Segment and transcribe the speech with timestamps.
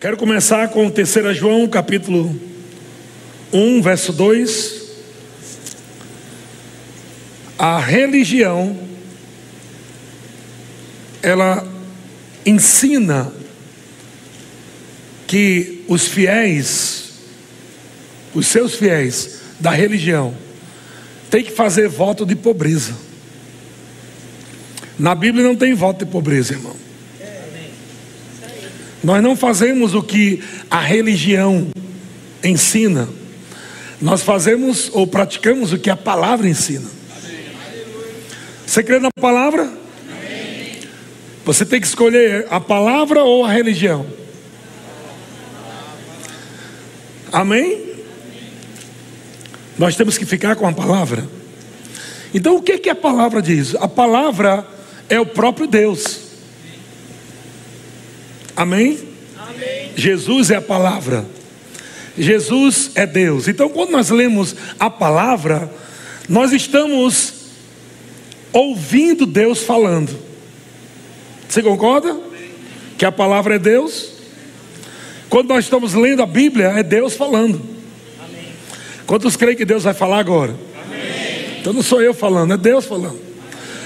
[0.00, 2.40] Quero começar com 3 João, capítulo
[3.52, 4.82] 1, verso 2.
[7.58, 8.78] A religião,
[11.20, 11.66] ela
[12.46, 13.32] ensina
[15.26, 17.14] que os fiéis,
[18.32, 20.32] os seus fiéis da religião,
[21.28, 22.94] têm que fazer voto de pobreza.
[24.96, 26.87] Na Bíblia não tem voto de pobreza, irmão.
[29.02, 31.68] Nós não fazemos o que a religião
[32.42, 33.08] ensina,
[34.00, 36.88] nós fazemos ou praticamos o que a palavra ensina.
[38.66, 39.72] Você crê na palavra?
[41.44, 44.06] Você tem que escolher a palavra ou a religião.
[47.32, 47.88] Amém?
[49.78, 51.26] Nós temos que ficar com a palavra.
[52.34, 53.74] Então, o que, que a palavra diz?
[53.76, 54.66] A palavra
[55.08, 56.27] é o próprio Deus.
[58.58, 58.98] Amém?
[59.38, 59.92] Amém?
[59.94, 61.24] Jesus é a palavra.
[62.18, 63.46] Jesus é Deus.
[63.46, 65.72] Então, quando nós lemos a palavra,
[66.28, 67.34] nós estamos
[68.52, 70.10] ouvindo Deus falando.
[71.48, 72.18] Você concorda?
[72.98, 74.08] Que a palavra é Deus?
[75.30, 77.62] Quando nós estamos lendo a Bíblia, é Deus falando.
[78.18, 78.48] Amém.
[79.06, 80.56] Quantos creem que Deus vai falar agora?
[80.84, 81.60] Amém.
[81.60, 83.20] Então não sou eu falando, é Deus falando.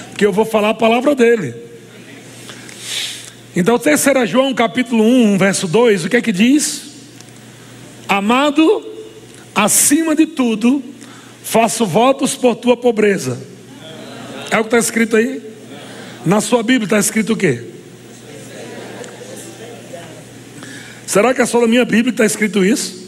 [0.09, 1.53] Porque eu vou falar a palavra dele.
[3.55, 6.85] Então, 3 João capítulo 1, verso 2, o que é que diz?
[8.07, 8.83] Amado,
[9.53, 10.83] acima de tudo,
[11.43, 13.39] faço votos por tua pobreza.
[14.49, 15.39] É o que está escrito aí?
[16.25, 17.63] Na sua Bíblia está escrito o quê?
[21.05, 23.07] Será que é só na minha Bíblia está escrito isso?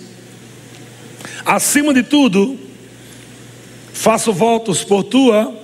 [1.43, 2.59] Acima de tudo,
[3.93, 5.59] faço votos por tua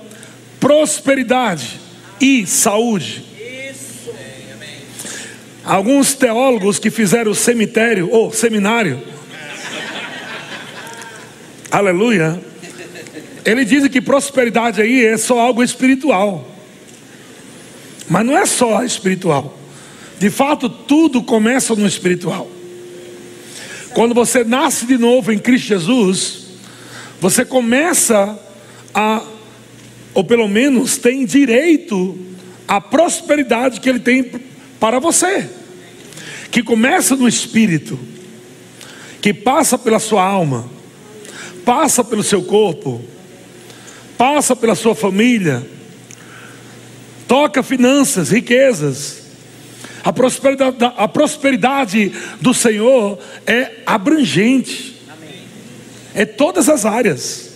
[0.58, 1.78] prosperidade
[2.20, 3.31] e saúde
[5.64, 9.00] Alguns teólogos que fizeram cemitério ou seminário,
[11.70, 12.42] aleluia,
[13.44, 16.48] ele diz que prosperidade aí é só algo espiritual,
[18.08, 19.56] mas não é só espiritual.
[20.18, 22.50] De fato, tudo começa no espiritual.
[23.94, 26.46] Quando você nasce de novo em Cristo Jesus,
[27.20, 28.38] você começa
[28.92, 29.22] a,
[30.12, 32.18] ou pelo menos tem direito
[32.66, 34.24] à prosperidade que Ele tem
[34.82, 35.48] para você,
[36.50, 37.96] que começa no espírito,
[39.20, 40.68] que passa pela sua alma,
[41.64, 43.00] passa pelo seu corpo,
[44.18, 45.64] passa pela sua família,
[47.28, 49.22] toca finanças, riquezas.
[50.02, 55.00] A prosperidade, a prosperidade do Senhor é abrangente,
[56.12, 57.52] é todas as áreas.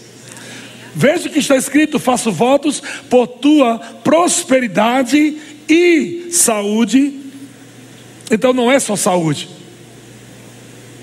[0.95, 7.21] Veja que está escrito: faço votos por tua prosperidade e saúde.
[8.31, 9.49] Então não é só saúde.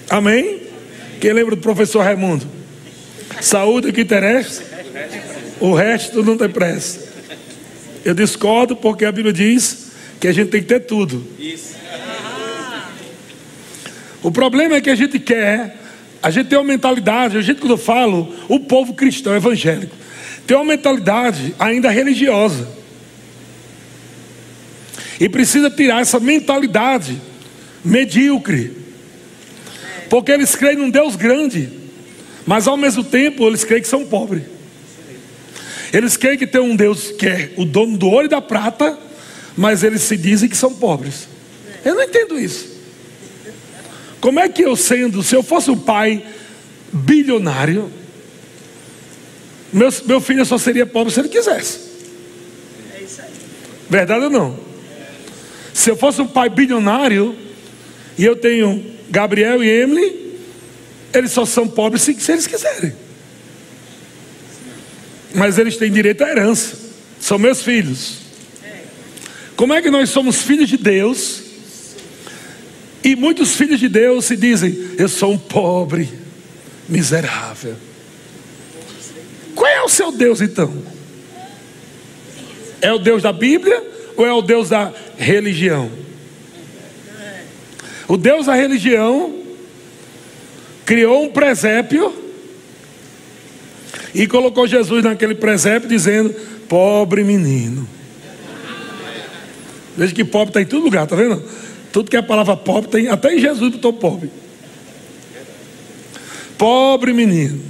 [0.10, 0.62] Amém?
[1.20, 2.46] Quem lembra do professor Raimundo?
[3.42, 4.64] Saúde é o que interessa,
[5.60, 7.12] o resto não tem pressa.
[8.06, 11.26] Eu discordo porque a Bíblia diz que a gente tem que ter tudo.
[14.22, 15.78] O problema é que a gente quer,
[16.22, 19.96] a gente tem uma mentalidade, a gente quando eu falo, o povo cristão evangélico,
[20.48, 22.83] tem uma mentalidade ainda religiosa.
[25.24, 27.18] E precisa tirar essa mentalidade
[27.82, 28.76] medíocre.
[30.10, 31.70] Porque eles creem num Deus grande,
[32.46, 34.44] mas ao mesmo tempo eles creem que são pobres.
[35.94, 39.00] Eles creem que tem um Deus que é o dono do ouro e da prata,
[39.56, 41.30] mas eles se dizem que são pobres.
[41.86, 42.74] Eu não entendo isso.
[44.20, 46.22] Como é que eu sendo, se eu fosse um pai
[46.92, 47.90] bilionário,
[49.72, 51.80] meu, meu filho só seria pobre se ele quisesse.
[53.90, 54.73] Verdade ou não?
[55.74, 57.36] Se eu fosse um pai bilionário
[58.18, 60.40] e eu tenho Gabriel e Emily,
[61.14, 62.94] eles só são pobres se, se eles quiserem.
[65.34, 66.78] Mas eles têm direito à herança.
[67.20, 68.18] São meus filhos.
[69.56, 71.42] Como é que nós somos filhos de Deus?
[73.04, 76.10] E muitos filhos de Deus se dizem: Eu sou um pobre,
[76.88, 77.76] miserável.
[79.56, 80.74] Qual é o seu Deus então?
[82.82, 85.92] É o Deus da Bíblia ou é o Deus da religião?
[88.08, 89.34] O Deus da religião
[90.86, 92.14] criou um presépio
[94.14, 96.34] e colocou Jesus naquele presépio dizendo:
[96.68, 97.88] Pobre menino.
[99.96, 101.44] Veja que pobre está em todo lugar, tá vendo?
[101.92, 104.32] Tudo que é a palavra pobre tem, até em Jesus botou pobre.
[106.58, 107.62] Pobre menino.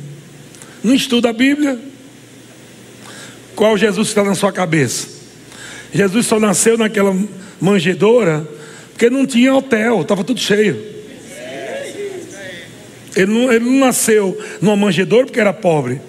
[0.84, 1.80] Não estuda a Bíblia?
[3.56, 5.13] Qual Jesus está na sua cabeça?
[5.94, 7.16] Jesus só nasceu naquela
[7.62, 8.48] manjedoura
[8.92, 10.94] porque não tinha hotel, estava tudo cheio.
[13.16, 16.02] Ele não, ele não nasceu numa manjedoura porque era pobre.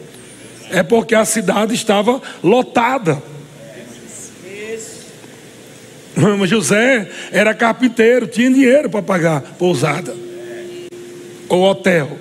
[0.71, 3.23] É porque a cidade estava lotada.
[6.39, 10.15] Mas José era carpinteiro, tinha dinheiro para pagar pousada
[11.49, 12.19] ou hotel.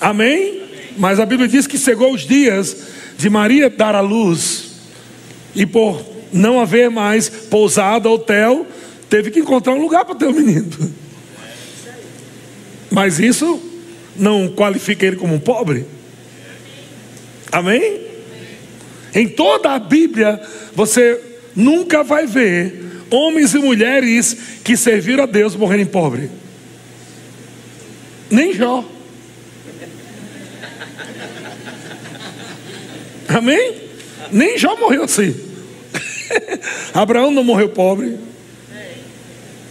[0.00, 0.62] Amém?
[0.96, 2.76] Mas a Bíblia diz que chegou os dias
[3.16, 4.55] de Maria dar à luz,
[5.56, 8.66] e por não haver mais pousada, hotel,
[9.08, 10.94] teve que encontrar um lugar para ter o menino.
[12.90, 13.60] Mas isso
[14.14, 15.86] não qualifica ele como um pobre.
[17.50, 18.00] Amém?
[19.14, 20.40] Em toda a Bíblia,
[20.74, 21.18] você
[21.54, 26.28] nunca vai ver homens e mulheres que serviram a Deus morrerem pobres.
[28.28, 28.84] Nem Jó.
[33.28, 33.74] Amém?
[34.30, 35.45] Nem Jó morreu assim.
[36.94, 38.18] Abraão não morreu pobre.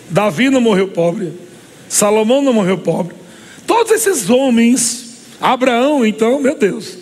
[0.10, 1.34] Davi não morreu pobre.
[1.90, 3.16] Salomão não morreu pobre.
[3.66, 6.98] Todos esses homens, Abraão, então, meu Deus,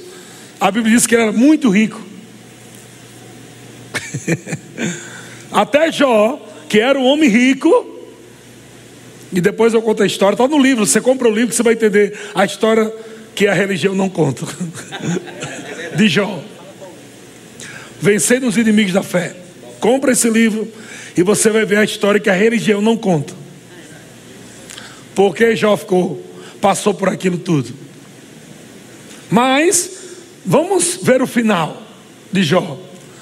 [0.59, 2.01] a Bíblia diz que ele era muito rico.
[5.51, 7.93] Até Jó, que era um homem rico,
[9.31, 10.85] e depois eu conto a história, está no livro.
[10.85, 12.93] Você compra o livro você vai entender a história
[13.35, 14.45] que a religião não conta.
[15.97, 16.41] De Jó.
[17.99, 19.42] Vencendo os inimigos da fé.
[19.83, 20.71] Compra esse livro
[21.13, 23.33] e você vai ver a história que a religião não conta.
[25.13, 26.25] Porque Jó ficou,
[26.61, 27.73] passou por aquilo tudo.
[29.29, 29.91] Mas,
[30.45, 31.83] vamos ver o final
[32.31, 32.79] de Jó.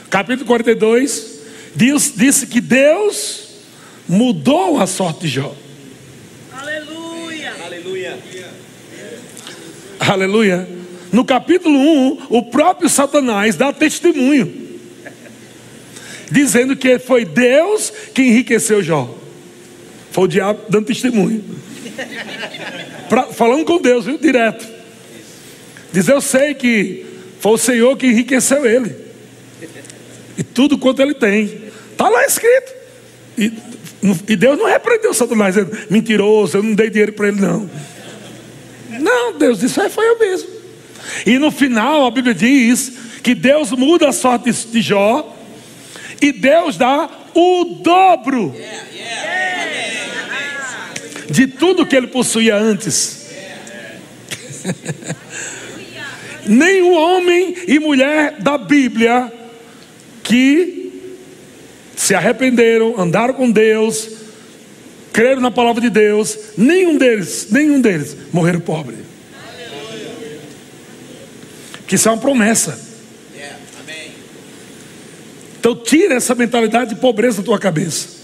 [0.07, 1.39] Capítulo 42,
[1.73, 3.55] Deus disse que Deus
[4.07, 5.55] mudou a sorte de Jó.
[9.99, 10.69] Aleluia.
[11.11, 14.70] No capítulo 1, o próprio Satanás dá testemunho,
[16.31, 19.13] dizendo que foi Deus que enriqueceu Jó.
[20.11, 21.43] Foi o diabo dando testemunho,
[23.07, 24.17] pra, falando com Deus, viu?
[24.17, 24.67] Direto.
[25.91, 27.05] Diz: Eu sei que
[27.39, 28.95] foi o Senhor que enriqueceu ele,
[30.37, 31.61] e tudo quanto ele tem,
[31.91, 32.73] está lá escrito.
[33.37, 33.53] E,
[34.27, 37.69] e Deus não repreendeu Satanás, dizendo, mentiroso, eu não dei dinheiro para ele, não.
[38.99, 40.49] Não, Deus disse, é, foi eu mesmo.
[41.25, 42.91] E no final a Bíblia diz
[43.23, 45.37] que Deus muda a sorte de Jó
[46.21, 48.55] e Deus dá o dobro
[51.29, 53.25] de tudo que ele possuía antes.
[56.45, 59.31] Nenhum homem e mulher da Bíblia
[60.23, 60.91] que
[61.95, 64.09] se arrependeram, andaram com Deus,
[65.13, 68.97] creram na palavra de Deus, nenhum deles, nenhum deles morreram pobre.
[71.87, 72.90] Que isso é uma promessa.
[75.61, 78.19] Então tira essa mentalidade de pobreza da tua cabeça.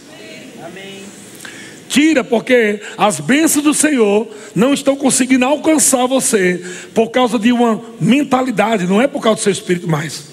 [1.87, 6.59] Tira, porque as bênçãos do Senhor não estão conseguindo alcançar você
[6.95, 10.29] por causa de uma mentalidade, não é por causa do seu espírito mais.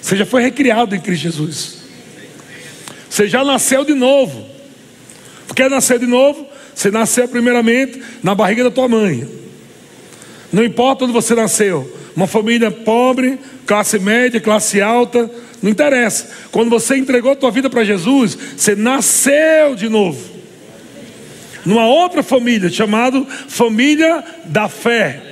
[0.00, 1.78] Você já foi recriado em Cristo Jesus.
[3.10, 4.46] Você já nasceu de novo.
[5.54, 6.46] Quer nascer de novo?
[6.72, 9.28] Você nasceu primeiramente na barriga da tua mãe.
[10.52, 15.30] Não importa onde você nasceu, uma família pobre, classe média, classe alta,
[15.62, 16.28] não interessa.
[16.50, 20.32] Quando você entregou a tua vida para Jesus, você nasceu de novo.
[21.64, 25.22] Numa outra família, chamada família da fé.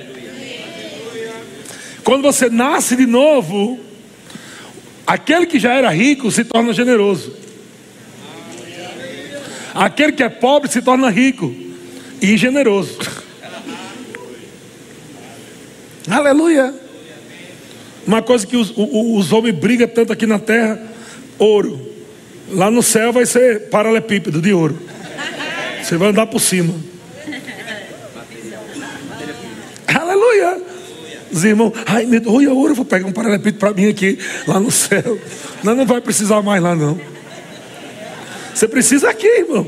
[2.03, 3.79] Quando você nasce de novo,
[5.05, 7.35] aquele que já era rico se torna generoso.
[9.73, 11.53] Aquele que é pobre se torna rico
[12.21, 12.97] e generoso.
[16.09, 16.80] Aleluia.
[18.05, 20.81] Uma coisa que os, os, homens brigam tanto aqui na terra:
[21.37, 21.89] ouro.
[22.49, 24.77] Lá no céu vai ser paralelepípedo de ouro.
[25.81, 26.73] Você vai andar por cima.
[29.87, 30.61] Aleluia.
[31.31, 34.69] Os irmãos, ai, meu Deus, ouro, vou pegar um paralelepípedo para mim aqui, lá no
[34.69, 35.17] céu.
[35.63, 36.99] Não, não vai precisar mais lá, não.
[38.53, 39.65] Você precisa aqui, irmão.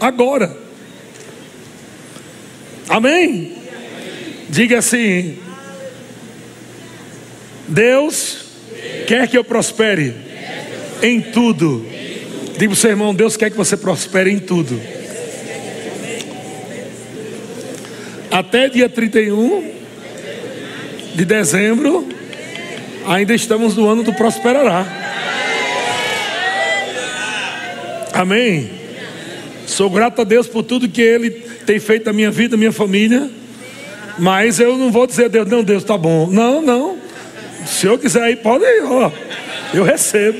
[0.00, 0.56] Agora.
[2.88, 3.56] Amém?
[4.48, 5.38] Diga assim:
[7.68, 8.38] Deus
[9.06, 10.14] quer que eu prospere
[11.02, 11.86] em tudo.
[12.52, 14.80] Diga para o seu irmão: Deus quer que você prospere em tudo.
[18.30, 19.72] Até dia 31
[21.14, 22.06] de dezembro,
[23.06, 24.86] ainda estamos no ano do prosperará.
[28.12, 28.70] Amém?
[29.66, 33.30] Sou grato a Deus por tudo que Ele tem feito na minha vida, minha família.
[34.18, 36.26] Mas eu não vou dizer a Deus, não, Deus está bom.
[36.26, 37.07] Não, não.
[37.68, 39.12] Se eu quiser ir, pode ir, ó.
[39.74, 40.38] Eu recebo.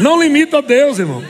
[0.00, 1.22] Não limita a Deus, irmão.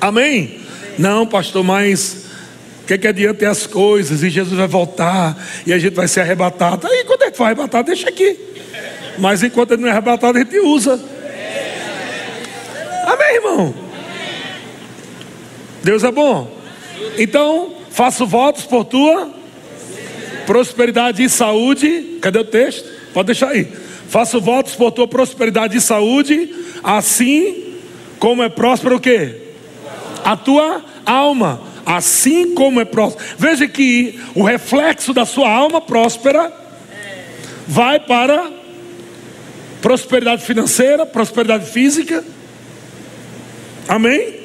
[0.00, 0.60] Amém?
[0.98, 2.26] Não, pastor, mas
[2.82, 6.20] o que, que adianta as coisas e Jesus vai voltar e a gente vai ser
[6.20, 6.86] arrebatado?
[6.86, 7.84] Aí quando é que vai arrebatar?
[7.84, 8.38] Deixa aqui.
[9.18, 11.00] Mas enquanto ele não é arrebatado, a gente usa.
[13.06, 13.74] Amém, irmão?
[15.82, 16.50] Deus é bom.
[17.16, 19.43] Então, faço votos por tua
[20.46, 22.18] prosperidade e saúde.
[22.20, 22.88] Cadê o texto?
[23.12, 23.66] Pode deixar aí.
[24.08, 27.74] Faço votos por tua prosperidade e saúde, assim
[28.18, 29.40] como é próspero o quê?
[30.24, 33.24] A tua alma, assim como é próspero.
[33.38, 36.52] Veja que o reflexo da sua alma próspera
[37.66, 38.50] vai para
[39.80, 42.24] prosperidade financeira, prosperidade física.
[43.88, 44.43] Amém?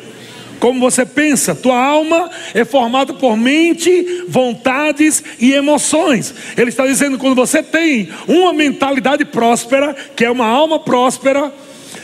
[0.59, 6.33] Como você pensa, tua alma é formada por mente, vontades e emoções.
[6.57, 11.53] Ele está dizendo quando você tem uma mentalidade próspera, que é uma alma próspera,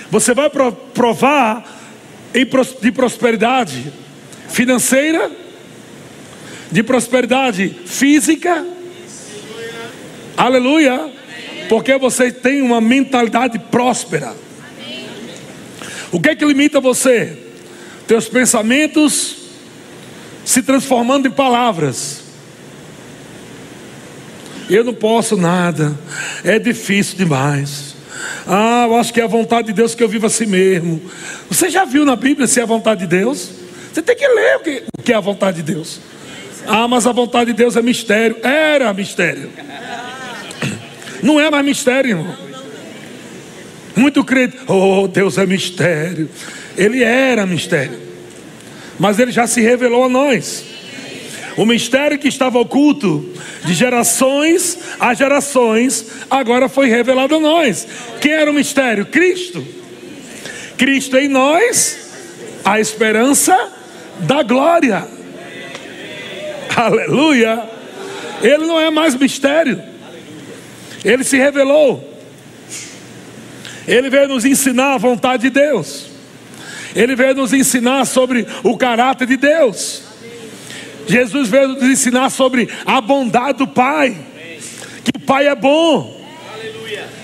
[0.10, 1.82] você vai provar
[2.82, 3.92] de prosperidade
[4.48, 5.30] financeira,
[6.72, 8.66] de prosperidade física.
[10.38, 11.12] Aleluia!
[11.68, 14.34] Porque você tem uma mentalidade próspera.
[16.12, 17.45] O que é que limita você?
[18.08, 19.38] Teus pensamentos
[20.44, 22.24] se transformando em palavras.
[24.70, 25.98] Eu não posso nada,
[26.44, 27.96] é difícil demais.
[28.48, 31.02] Ah, eu acho que é a vontade de Deus que eu vivo assim mesmo.
[31.50, 33.50] Você já viu na Bíblia se é a vontade de Deus?
[33.94, 36.00] Você tem que ler o que, o que é a vontade de Deus.
[36.68, 38.38] Ah, mas a vontade de Deus é mistério.
[38.44, 39.52] Era mistério.
[41.22, 42.36] Não é mais mistério, irmão.
[43.96, 46.30] Muito crente, oh, Deus é mistério.
[46.78, 48.00] Ele era mistério,
[49.00, 50.64] mas ele já se revelou a nós.
[51.58, 57.88] O mistério que estava oculto de gerações a gerações, agora foi revelado a nós.
[58.22, 59.06] Quem era o mistério?
[59.06, 59.66] Cristo.
[60.78, 62.10] Cristo em nós,
[62.64, 63.72] a esperança
[64.20, 65.08] da glória.
[66.76, 67.64] Aleluia.
[68.42, 69.82] Ele não é mais mistério.
[71.04, 72.14] Ele se revelou.
[73.88, 76.08] Ele veio nos ensinar a vontade de Deus.
[76.96, 80.04] Ele veio nos ensinar sobre o caráter de Deus.
[81.08, 84.18] Jesus veio nos ensinar sobre a bondade do Pai.
[85.04, 86.16] Que o Pai é bom.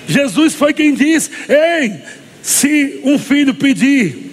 [0.07, 2.01] Jesus foi quem disse: Ei,
[2.41, 4.31] se um filho pedir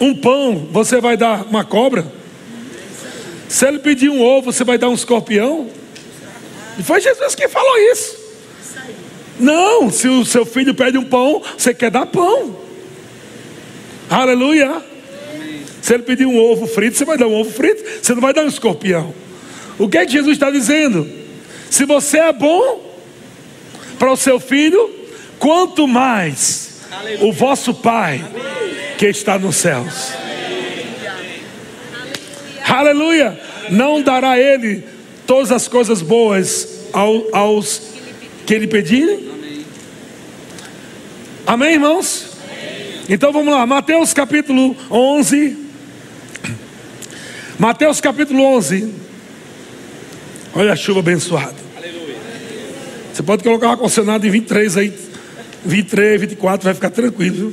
[0.00, 2.06] um pão, você vai dar uma cobra?
[3.48, 5.68] Se ele pedir um ovo, você vai dar um escorpião?
[6.78, 8.24] E foi Jesus que falou isso.
[9.38, 12.63] Não, se o seu filho pede um pão, você quer dar pão.
[14.08, 14.82] Aleluia.
[15.80, 18.32] Se ele pedir um ovo frito, você vai dar um ovo frito, você não vai
[18.32, 19.14] dar um escorpião.
[19.78, 21.06] O que é que Jesus está dizendo?
[21.70, 22.80] Se você é bom
[23.98, 24.90] para o seu filho,
[25.38, 27.26] quanto mais Aleluia.
[27.26, 28.24] o vosso Pai
[28.96, 30.12] que está nos céus.
[32.66, 33.28] Aleluia.
[33.28, 33.40] Aleluia.
[33.70, 34.84] Não dará ele
[35.26, 36.88] todas as coisas boas
[37.32, 37.82] aos
[38.46, 39.34] que lhe pedirem?
[41.46, 42.33] Amém, irmãos?
[43.06, 45.58] Então vamos lá, Mateus capítulo 11.
[47.58, 48.94] Mateus capítulo 11.
[50.54, 51.54] Olha a chuva abençoada.
[51.76, 52.16] Aleluia.
[53.12, 54.94] Você pode colocar o ar-condicionado em 23 aí.
[55.66, 57.52] 23, 24, vai ficar tranquilo.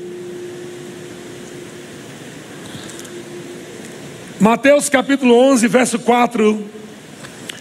[4.39, 6.65] Mateus capítulo 11, verso 4.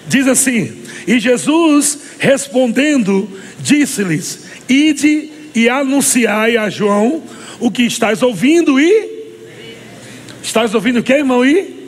[0.06, 3.28] Diz assim: E Jesus respondendo,
[3.58, 7.20] disse-lhes: Ide e anunciai a João
[7.60, 9.20] o que estás ouvindo e.
[10.42, 11.44] Estás ouvindo o que, irmão?
[11.44, 11.78] E.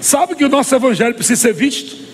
[0.00, 2.04] Sabe que o nosso evangelho precisa ser visto?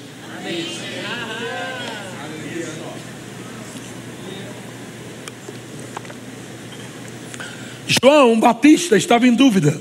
[8.02, 9.78] João Batista estava em dúvida: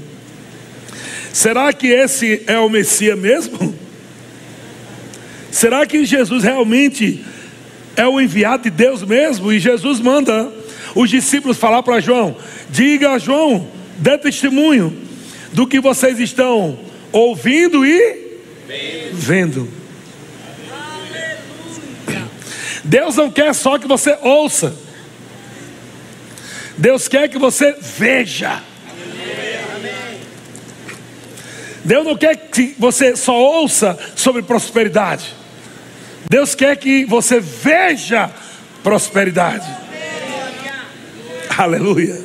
[1.32, 3.76] será que esse é o Messias mesmo?
[5.52, 7.24] Será que Jesus realmente
[7.96, 9.52] é o enviado de Deus mesmo?
[9.54, 10.52] E Jesus manda
[10.96, 12.36] os discípulos falar para João:
[12.70, 13.68] diga a João,
[13.98, 14.96] dê testemunho
[15.54, 16.80] do que vocês estão
[17.12, 18.40] ouvindo e
[19.14, 19.70] vendo.
[22.84, 24.76] Deus não quer só que você ouça,
[26.78, 28.64] Deus quer que você veja.
[31.84, 35.34] Deus não quer que você só ouça sobre prosperidade.
[36.30, 38.30] Deus quer que você veja
[38.84, 39.68] prosperidade.
[41.62, 42.18] Aleluia.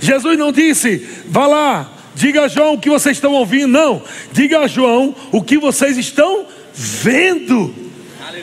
[0.00, 3.66] Jesus não disse, vá lá, diga a João o que vocês estão ouvindo.
[3.66, 7.74] Não, diga a João o que vocês estão vendo.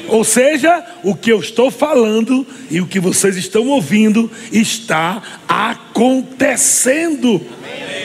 [0.09, 7.41] Ou seja, o que eu estou falando e o que vocês estão ouvindo está acontecendo.
[7.57, 8.01] Amém.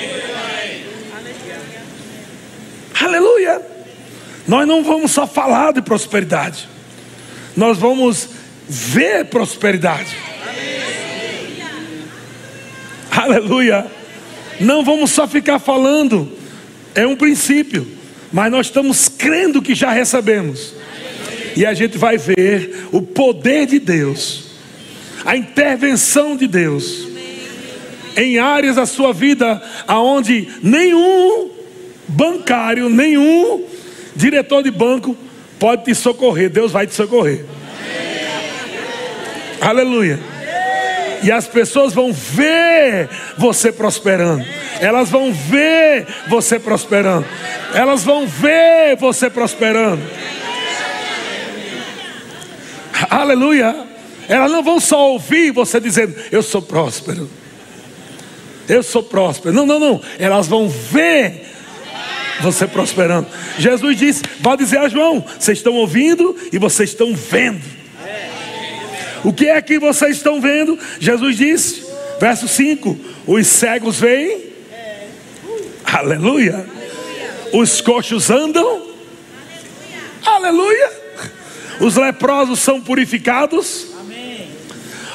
[3.03, 3.61] Aleluia!
[4.47, 6.69] Nós não vamos só falar de prosperidade,
[7.57, 8.29] nós vamos
[8.69, 10.26] ver prosperidade.
[13.27, 13.85] Aleluia!
[14.61, 16.31] Não vamos só ficar falando,
[16.95, 17.85] é um princípio,
[18.33, 20.73] mas nós estamos crendo que já recebemos.
[21.57, 24.45] E a gente vai ver o poder de Deus,
[25.25, 27.09] a intervenção de Deus
[28.17, 31.51] em áreas da sua vida aonde nenhum
[32.07, 33.65] bancário, nenhum
[34.15, 35.17] diretor de banco
[35.59, 36.49] pode te socorrer.
[36.49, 37.45] Deus vai te socorrer.
[39.61, 40.36] Aleluia.
[41.27, 44.45] E as pessoas vão ver você prosperando.
[44.81, 47.27] Elas vão ver você prosperando.
[47.75, 50.01] Elas vão ver você prosperando.
[53.11, 53.75] Aleluia.
[54.29, 57.29] Elas não vão só ouvir você dizendo: Eu sou próspero.
[58.69, 59.53] Eu sou próspero.
[59.53, 60.01] Não, não, não.
[60.21, 61.45] Elas vão ver
[62.41, 63.27] você prosperando.
[63.59, 67.86] Jesus disse: Vai dizer a João: Vocês estão ouvindo e vocês estão vendo.
[69.27, 70.79] O que é que vocês estão vendo?
[71.01, 71.85] Jesus disse,
[72.21, 74.53] verso 5: Os cegos veem,
[75.85, 76.65] aleluia.
[77.53, 78.87] Os coxos andam,
[80.25, 80.93] aleluia.
[81.81, 83.89] Os leprosos são purificados,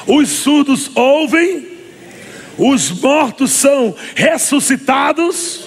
[0.06, 1.68] os surdos ouvem,
[2.58, 5.60] os mortos são ressuscitados,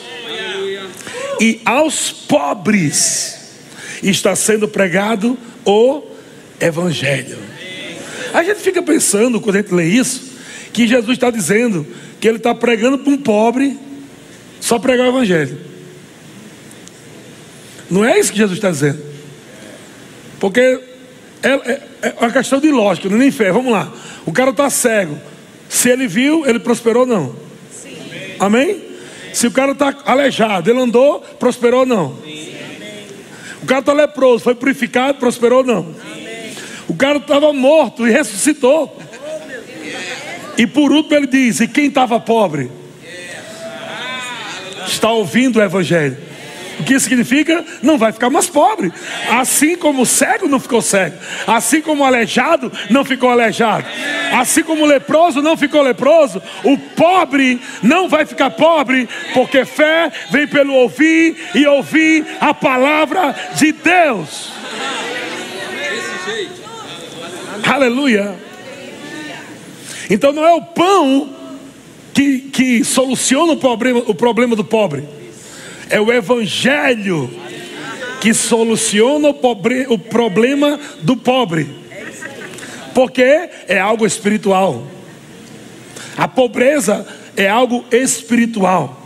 [1.42, 3.40] e aos pobres
[4.04, 5.36] está sendo pregado
[5.66, 6.04] o
[6.60, 7.55] Evangelho.
[8.36, 10.22] A gente fica pensando, quando a gente lê isso,
[10.74, 11.88] que Jesus está dizendo
[12.20, 13.80] que ele está pregando para um pobre
[14.60, 15.58] só pregar o Evangelho.
[17.90, 19.02] Não é isso que Jesus está dizendo.
[20.38, 23.54] Porque é, é, é uma questão de lógica, não é nem fé.
[23.54, 23.90] Vamos lá.
[24.26, 25.18] O cara está cego.
[25.70, 27.36] Se ele viu, ele prosperou ou não?
[27.72, 27.96] Sim.
[28.38, 28.84] Amém?
[29.34, 32.18] Se o cara está aleijado, ele andou, prosperou ou não?
[32.22, 32.54] Sim.
[33.64, 35.96] O cara está leproso, foi purificado, prosperou ou não?
[36.88, 38.98] O cara estava morto e ressuscitou.
[40.58, 42.72] E por último ele diz: E quem estava pobre?
[44.88, 46.18] Está ouvindo o Evangelho.
[46.80, 47.64] O que significa?
[47.82, 48.92] Não vai ficar mais pobre.
[49.30, 51.18] Assim como o cego não ficou cego,
[51.48, 53.86] assim como o aleijado não ficou aleijado,
[54.34, 60.12] assim como o leproso não ficou leproso, o pobre não vai ficar pobre, porque fé
[60.30, 64.52] vem pelo ouvir e ouvir a palavra de Deus.
[67.66, 68.36] Aleluia.
[70.10, 71.30] Então não é o pão
[72.14, 75.04] que, que soluciona o problema, o problema do pobre,
[75.90, 77.30] é o Evangelho
[78.22, 81.68] que soluciona o, pobre, o problema do pobre,
[82.94, 84.88] porque é algo espiritual.
[86.18, 89.02] A pobreza é algo espiritual.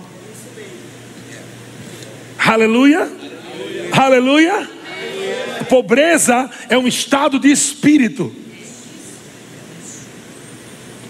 [2.38, 3.12] Aleluia.
[3.91, 4.69] Aleluia.
[5.60, 8.34] A pobreza é um estado de espírito.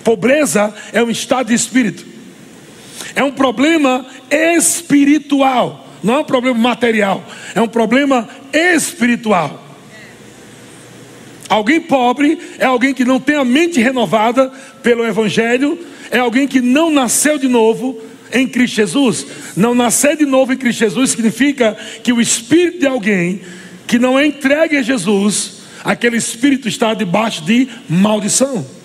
[0.03, 2.05] Pobreza é um estado de espírito.
[3.15, 7.23] É um problema espiritual, não é um problema material,
[7.55, 9.65] é um problema espiritual.
[11.49, 14.51] Alguém pobre é alguém que não tem a mente renovada
[14.83, 15.79] pelo Evangelho,
[16.11, 17.99] é alguém que não nasceu de novo
[18.31, 19.25] em Cristo Jesus.
[19.55, 23.41] Não nascer de novo em Cristo Jesus significa que o espírito de alguém
[23.87, 28.78] que não é entregue a Jesus, aquele espírito está debaixo de maldição.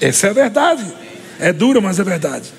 [0.00, 0.84] Essa é a verdade.
[1.38, 2.52] É dura, mas é verdade.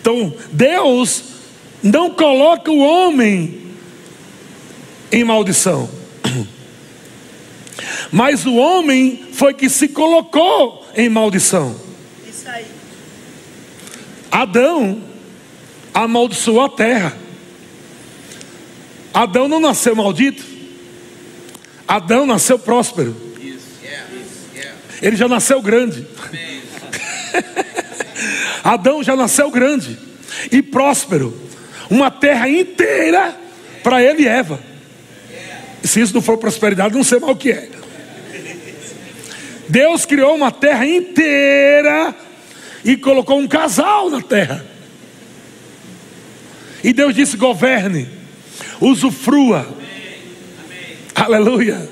[0.00, 1.24] Então, Deus
[1.82, 3.60] não coloca o homem
[5.12, 5.88] em maldição.
[8.10, 11.76] Mas o homem foi que se colocou em maldição.
[12.28, 12.66] Isso aí.
[14.30, 15.02] Adão
[15.92, 17.16] amaldiçoou a terra.
[19.12, 20.44] Adão não nasceu maldito.
[21.86, 23.29] Adão nasceu próspero.
[25.02, 26.06] Ele já nasceu grande.
[28.62, 29.98] Adão já nasceu grande
[30.50, 31.38] e próspero.
[31.88, 33.34] Uma terra inteira
[33.82, 34.60] para ele e Eva.
[35.82, 37.68] Se isso não for prosperidade, não sei mal o que é.
[39.68, 42.14] Deus criou uma terra inteira
[42.84, 44.64] e colocou um casal na terra.
[46.82, 48.08] E Deus disse: governe,
[48.80, 49.66] usufrua.
[51.14, 51.88] Aleluia.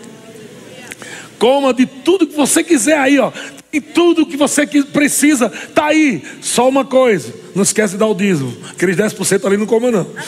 [1.38, 3.32] Coma de tudo que você quiser aí, ó.
[3.72, 6.22] E tudo que você precisa, tá aí.
[6.40, 8.56] Só uma coisa, não esquece de dar o dízimo.
[8.70, 10.06] Aqueles 10% ali não coma não.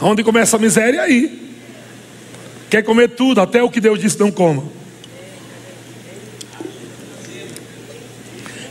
[0.00, 1.50] Onde começa a miséria aí.
[2.70, 4.64] Quer comer tudo, até o que Deus disse não coma.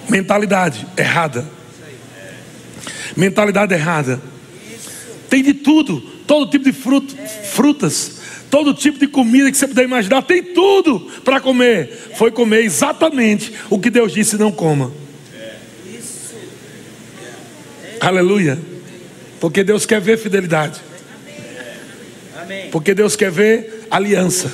[0.09, 1.45] Mentalidade errada.
[3.15, 4.19] Mentalidade errada.
[5.29, 7.15] Tem de tudo, todo tipo de fruto,
[7.51, 12.11] frutas, todo tipo de comida que você puder imaginar, tem tudo para comer.
[12.15, 14.91] Foi comer exatamente o que Deus disse não coma.
[17.99, 18.57] Aleluia.
[19.39, 20.81] Porque Deus quer ver fidelidade.
[22.71, 24.51] Porque Deus quer ver aliança,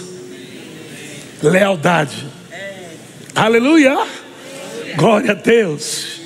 [1.42, 2.26] lealdade.
[3.34, 3.98] Aleluia.
[4.96, 6.22] Glória a Deus.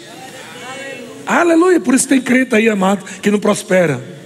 [1.25, 1.79] Aleluia.
[1.79, 4.18] Por isso tem crente aí, amado, que não prospera.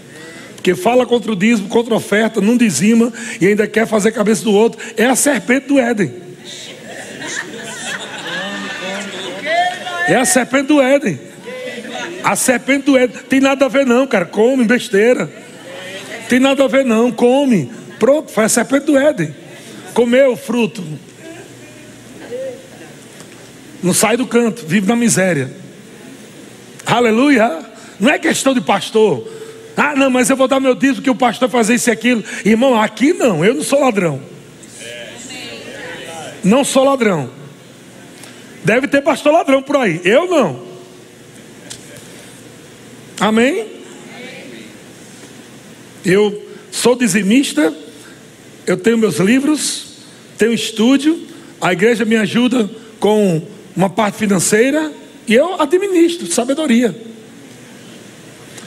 [0.63, 4.11] Porque fala contra o dízimo, contra a oferta, não dizima e ainda quer fazer a
[4.13, 4.79] cabeça do outro.
[4.95, 6.09] É a serpente do Éden.
[10.07, 11.19] É a serpente do Éden.
[12.23, 13.23] A serpente do Éden.
[13.27, 14.25] Tem nada a ver, não, cara.
[14.25, 15.29] Come besteira.
[16.29, 17.11] Tem nada a ver, não.
[17.11, 17.69] Come.
[17.99, 19.35] Pronto, foi a serpente do Éden.
[19.93, 20.81] Comeu o fruto.
[23.83, 25.51] Não sai do canto, vive na miséria.
[26.85, 27.59] Aleluia.
[27.99, 29.42] Não é questão de pastor.
[29.75, 32.23] Ah, não, mas eu vou dar meu dízimo que o pastor fazer isso e aquilo.
[32.45, 34.21] Irmão, aqui não, eu não sou ladrão.
[36.43, 37.29] Não sou ladrão.
[38.63, 40.01] Deve ter pastor ladrão por aí.
[40.03, 40.63] Eu não.
[43.19, 43.67] Amém?
[46.05, 47.73] Eu sou dizimista,
[48.67, 49.99] eu tenho meus livros,
[50.37, 51.27] tenho estúdio,
[51.61, 53.41] a igreja me ajuda com
[53.75, 54.91] uma parte financeira
[55.27, 57.12] e eu administro, sabedoria.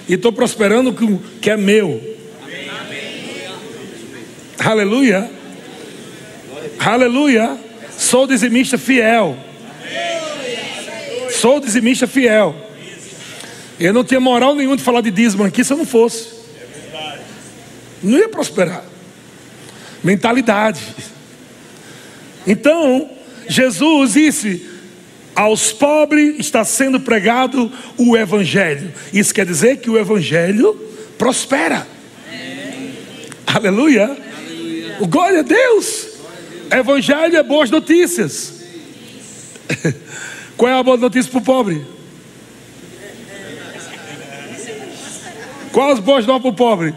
[0.08, 2.16] E estou prosperando com o que é meu.
[4.58, 5.30] Aleluia.
[6.78, 7.58] Aleluia.
[7.98, 9.36] Sou dizimista fiel.
[11.30, 12.54] Sou dizimista fiel.
[13.78, 16.28] Eu não tinha moral nenhuma de falar de dízimo aqui se eu não fosse.
[18.02, 18.84] Não ia prosperar.
[20.02, 20.80] Mentalidade.
[22.46, 23.10] Então,
[23.48, 24.75] Jesus disse:
[25.36, 28.92] aos pobres está sendo pregado o Evangelho.
[29.12, 30.74] Isso quer dizer que o Evangelho
[31.18, 31.86] prospera.
[33.46, 34.04] Aleluia.
[34.04, 34.96] Aleluia.
[35.02, 36.08] Glória a Deus.
[36.70, 38.54] Evangelho é boas notícias.
[40.56, 41.84] Qual é a boa notícia para o pobre?
[45.70, 46.94] Qual as boas novas para o pobre?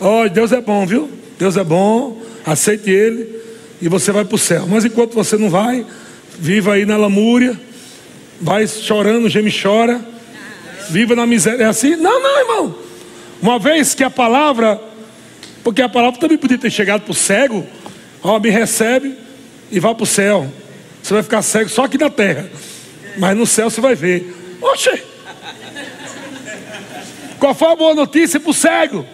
[0.00, 1.08] Oh, Deus é bom, viu?
[1.38, 3.40] Deus é bom, aceite Ele
[3.80, 4.66] e você vai para o céu.
[4.68, 5.86] Mas enquanto você não vai,
[6.38, 7.58] viva aí na lamúria,
[8.40, 10.00] vai chorando, geme chora,
[10.90, 11.64] viva na miséria.
[11.64, 11.96] É assim?
[11.96, 12.78] Não, não, irmão.
[13.40, 14.80] Uma vez que a palavra,
[15.64, 17.66] porque a palavra também podia ter chegado para o cego,
[18.22, 19.16] ó, me recebe
[19.70, 20.50] e vá para o céu.
[21.02, 22.48] Você vai ficar cego só aqui na terra,
[23.18, 24.32] mas no céu você vai ver.
[24.60, 25.02] Oxe!
[27.38, 29.04] Qual foi a boa notícia para o cego?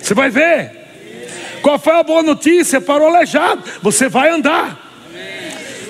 [0.00, 0.70] Você vai ver.
[1.62, 3.64] Qual foi a boa notícia para o aleijado?
[3.82, 4.87] Você vai andar.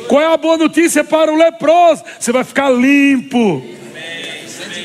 [0.09, 2.03] Qual é a boa notícia para o leproso?
[2.18, 3.62] Você vai ficar limpo.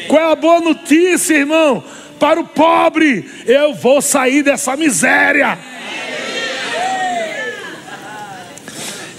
[0.07, 1.83] Qual é a boa notícia, irmão?
[2.19, 5.57] Para o pobre, eu vou sair dessa miséria.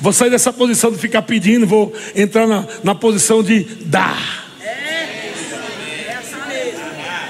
[0.00, 4.44] Vou sair dessa posição de ficar pedindo, vou entrar na, na posição de dar.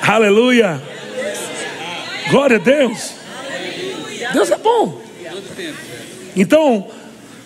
[0.02, 0.82] Aleluia.
[2.30, 3.14] Glória a Deus.
[4.32, 5.00] Deus é bom.
[6.36, 6.88] Então,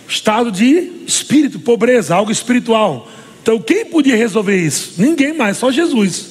[0.09, 3.09] estado de espírito, pobreza, algo espiritual.
[3.43, 4.95] Então, quem podia resolver isso?
[4.97, 6.31] Ninguém mais, só Jesus.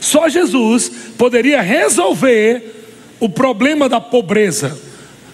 [0.00, 2.86] Só Jesus poderia resolver
[3.20, 4.80] o problema da pobreza.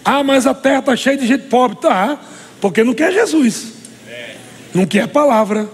[0.04, 1.78] Ah, mas a terra está cheia de gente pobre.
[1.80, 2.20] Tá,
[2.60, 3.72] porque não quer Jesus,
[4.74, 5.68] não quer a palavra,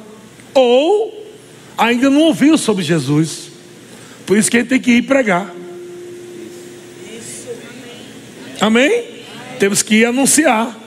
[0.52, 1.26] ou
[1.78, 3.48] ainda não ouviu sobre Jesus.
[4.26, 5.52] Por isso que ele tem que ir pregar.
[8.60, 9.04] Amém?
[9.58, 10.83] Temos que ir anunciar.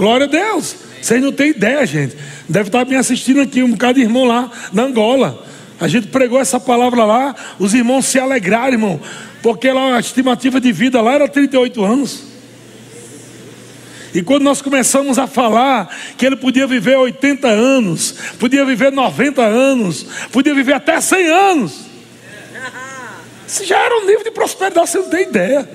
[0.00, 0.76] Glória a Deus.
[1.02, 2.16] Vocês não têm ideia, gente.
[2.48, 5.46] Deve estar me assistindo aqui um bocado de irmão lá na Angola.
[5.78, 8.98] A gente pregou essa palavra lá, os irmãos se alegraram, irmão,
[9.42, 12.24] porque lá a estimativa de vida lá era 38 anos.
[14.14, 19.42] E quando nós começamos a falar que ele podia viver 80 anos, podia viver 90
[19.42, 21.80] anos, podia viver até 100 anos,
[23.46, 25.68] isso já era um nível de prosperidade, você não tem ideia.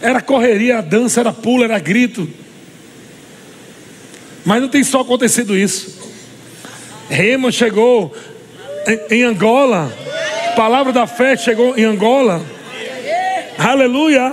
[0.00, 2.41] Era correria, era dança, era pulo, era grito.
[4.44, 6.00] Mas não tem só acontecido isso.
[7.08, 8.14] Rema chegou
[8.86, 9.92] em, em Angola.
[10.56, 12.44] Palavra da fé chegou em Angola.
[13.58, 14.32] Aleluia.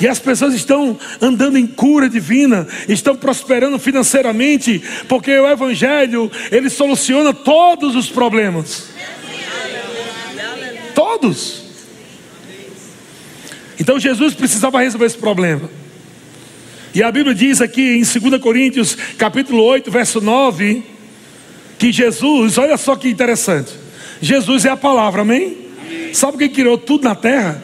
[0.00, 6.68] E as pessoas estão andando em cura divina, estão prosperando financeiramente, porque o Evangelho, ele
[6.68, 8.88] soluciona todos os problemas.
[10.94, 11.62] Todos.
[13.78, 15.70] Então Jesus precisava resolver esse problema.
[16.94, 20.84] E a Bíblia diz aqui em 2 Coríntios, capítulo 8, verso 9,
[21.76, 23.72] que Jesus, olha só que interessante.
[24.20, 25.58] Jesus é a palavra, amém?
[25.80, 26.14] amém.
[26.14, 27.60] Sabe quem criou tudo na terra?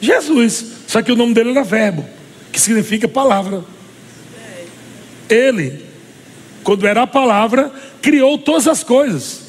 [0.00, 0.64] Jesus.
[0.86, 2.08] Só que o nome dele era verbo,
[2.50, 3.62] que significa palavra.
[5.28, 5.84] Ele,
[6.64, 9.42] quando era a palavra, criou todas as coisas.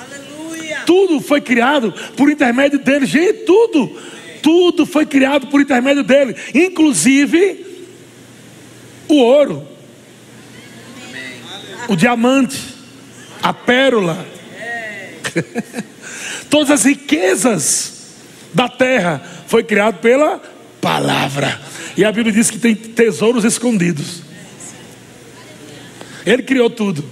[0.00, 0.82] Aleluia.
[0.86, 3.06] Tudo foi criado por intermédio dele.
[3.06, 4.00] Gente, tudo.
[4.40, 7.65] Tudo foi criado por intermédio dele, inclusive
[9.08, 9.66] o ouro,
[11.88, 12.60] o diamante,
[13.42, 14.26] a pérola,
[16.50, 18.14] todas as riquezas
[18.52, 20.40] da terra foi criado pela
[20.80, 21.60] palavra.
[21.96, 24.22] E a Bíblia diz que tem tesouros escondidos.
[26.24, 27.04] Ele criou tudo.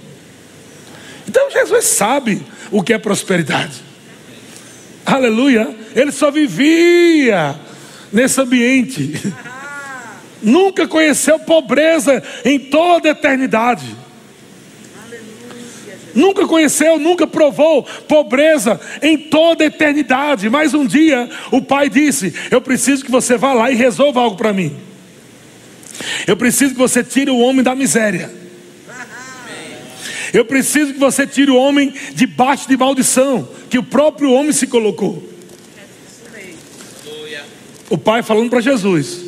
[1.28, 3.82] Então Jesus sabe o que é prosperidade.
[5.06, 5.74] Aleluia.
[5.94, 7.54] Ele só vivia
[8.12, 9.32] nesse ambiente.
[10.44, 13.96] Nunca conheceu pobreza em toda a eternidade.
[16.14, 20.48] Nunca conheceu, nunca provou pobreza em toda a eternidade.
[20.48, 24.36] Mas um dia o pai disse: Eu preciso que você vá lá e resolva algo
[24.36, 24.76] para mim.
[26.26, 28.30] Eu preciso que você tire o homem da miséria.
[30.32, 34.66] Eu preciso que você tire o homem debaixo de maldição que o próprio homem se
[34.66, 35.22] colocou.
[37.90, 39.23] O pai falando para Jesus: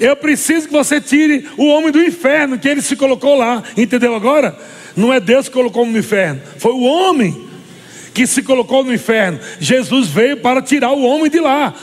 [0.00, 3.62] Eu preciso que você tire o homem do inferno que ele se colocou lá.
[3.76, 4.56] Entendeu agora?
[4.96, 7.48] Não é Deus que colocou no inferno, foi o homem
[8.12, 9.40] que se colocou no inferno.
[9.58, 11.74] Jesus veio para tirar o homem de lá.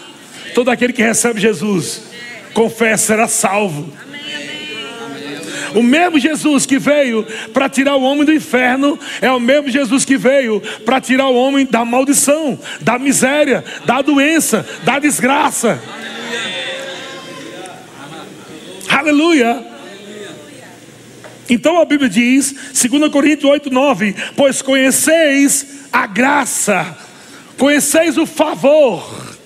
[0.53, 2.03] Todo aquele que recebe Jesus,
[2.53, 3.91] confessa, será salvo.
[5.75, 10.03] O mesmo Jesus que veio para tirar o homem do inferno é o mesmo Jesus
[10.03, 15.79] que veio para tirar o homem da maldição, da miséria, da doença, da desgraça.
[18.99, 19.65] Aleluia.
[21.49, 26.97] Então a Bíblia diz, 2 Coríntios 8, 9: Pois conheceis a graça,
[27.57, 29.37] conheceis o favor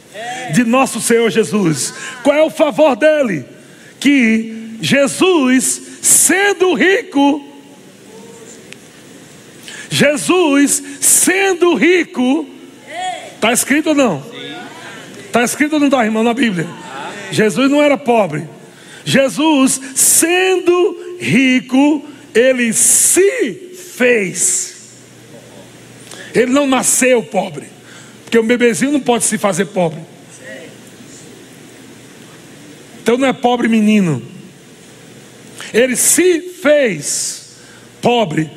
[0.53, 1.93] de nosso Senhor Jesus.
[2.23, 3.45] Qual é o favor dele?
[3.99, 7.47] Que Jesus, sendo rico,
[9.87, 12.47] Jesus, sendo rico,
[13.35, 14.23] está escrito ou não?
[15.27, 16.67] Está escrito ou não está, irmão, na Bíblia?
[17.31, 18.47] Jesus não era pobre.
[19.05, 23.53] Jesus, sendo rico, ele se
[23.95, 24.73] fez.
[26.33, 27.67] Ele não nasceu pobre,
[28.23, 29.99] porque um bebezinho não pode se fazer pobre.
[33.01, 34.23] Então não é pobre menino.
[35.73, 37.57] Ele se fez
[38.01, 38.49] pobre.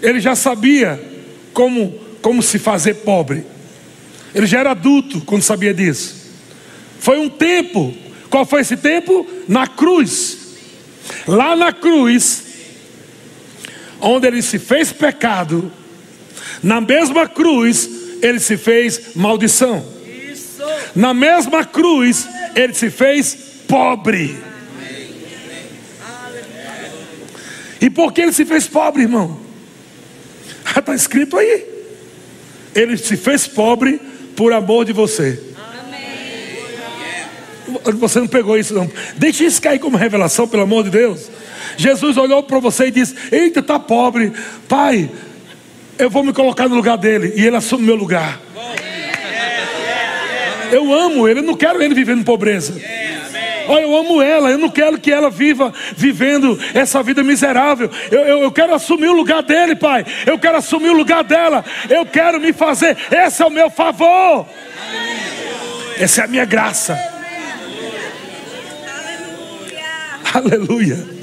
[0.00, 1.02] Ele já sabia
[1.52, 3.44] como, como se fazer pobre.
[4.32, 6.14] Ele já era adulto quando sabia disso.
[7.00, 7.92] Foi um tempo.
[8.30, 9.26] Qual foi esse tempo?
[9.46, 10.38] Na cruz.
[11.26, 12.44] Lá na cruz,
[14.00, 15.72] onde ele se fez pecado,
[16.62, 17.88] na mesma cruz,
[18.22, 19.84] ele se fez maldição.
[20.94, 23.36] Na mesma cruz, ele se fez
[23.66, 24.38] pobre.
[27.80, 29.40] E por que ele se fez pobre, irmão?
[30.76, 31.64] Está escrito aí.
[32.74, 34.00] Ele se fez pobre
[34.36, 35.42] por amor de você.
[37.98, 38.90] Você não pegou isso, não.
[39.16, 41.30] Deixe isso cair como revelação, pelo amor de Deus.
[41.76, 44.32] Jesus olhou para você e disse: Eita, está pobre.
[44.68, 45.10] Pai,
[45.98, 47.32] eu vou me colocar no lugar dele.
[47.36, 48.40] E ele assume meu lugar.
[50.70, 52.78] Eu amo ele, eu não quero ele vivendo pobreza.
[53.68, 57.90] Olha, eu amo ela, eu não quero que ela viva vivendo essa vida miserável.
[58.10, 60.06] Eu, eu, eu, quero assumir o lugar dele, pai.
[60.26, 61.62] Eu quero assumir o lugar dela.
[61.88, 62.96] Eu quero me fazer.
[63.10, 64.46] Esse é o meu favor.
[65.98, 67.17] Essa é a minha graça.
[70.34, 71.18] Aleluia.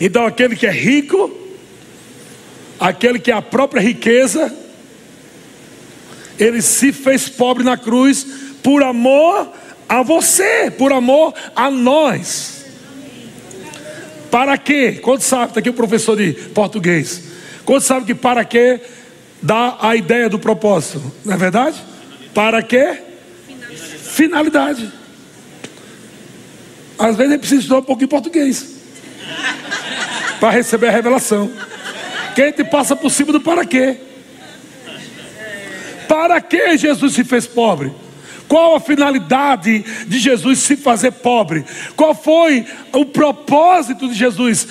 [0.00, 1.30] Então, aquele que é rico,
[2.78, 4.52] aquele que é a própria riqueza,
[6.38, 8.26] ele se fez pobre na cruz
[8.62, 9.48] por amor
[9.88, 12.64] a você, por amor a nós.
[14.30, 14.98] Para quê?
[15.00, 17.22] Quando sabe, está aqui o professor de português.
[17.64, 18.80] Quando sabe que para quê
[19.40, 21.80] dá a ideia do propósito, não é verdade?
[22.34, 22.98] Para quê?
[23.46, 24.82] Finalidade.
[24.82, 25.03] Finalidade.
[26.98, 28.74] Às vezes é preciso estudar um pouquinho português
[30.40, 31.50] para receber a revelação.
[32.34, 33.96] Quem te passa por cima do para quê?
[36.08, 37.92] Para que Jesus se fez pobre?
[38.46, 41.64] Qual a finalidade de Jesus se fazer pobre?
[41.96, 44.68] Qual foi o propósito de Jesus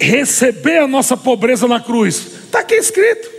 [0.00, 2.26] receber a nossa pobreza na cruz?
[2.44, 3.30] Está aqui escrito.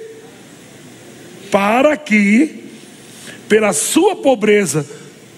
[1.49, 2.65] Para que,
[3.49, 4.85] pela sua pobreza,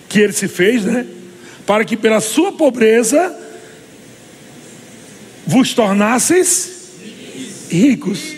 [0.09, 1.05] que ele se fez, né?
[1.69, 3.31] Para que pela sua pobreza
[5.45, 6.89] vos tornasseis
[7.69, 8.33] ricos.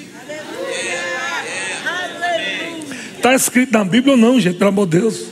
[3.16, 5.28] Está escrito na Bíblia ou não, gente, pelo amor de Deus.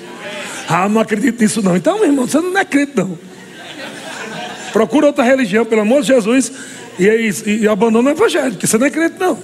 [0.69, 1.75] Ah, não acredito nisso não.
[1.75, 3.19] Então, meu irmão, você não é crente não.
[4.71, 6.53] Procura outra religião, pelo amor de Jesus,
[6.97, 9.37] e, e, e abandona o evangelho, porque você não é crente não.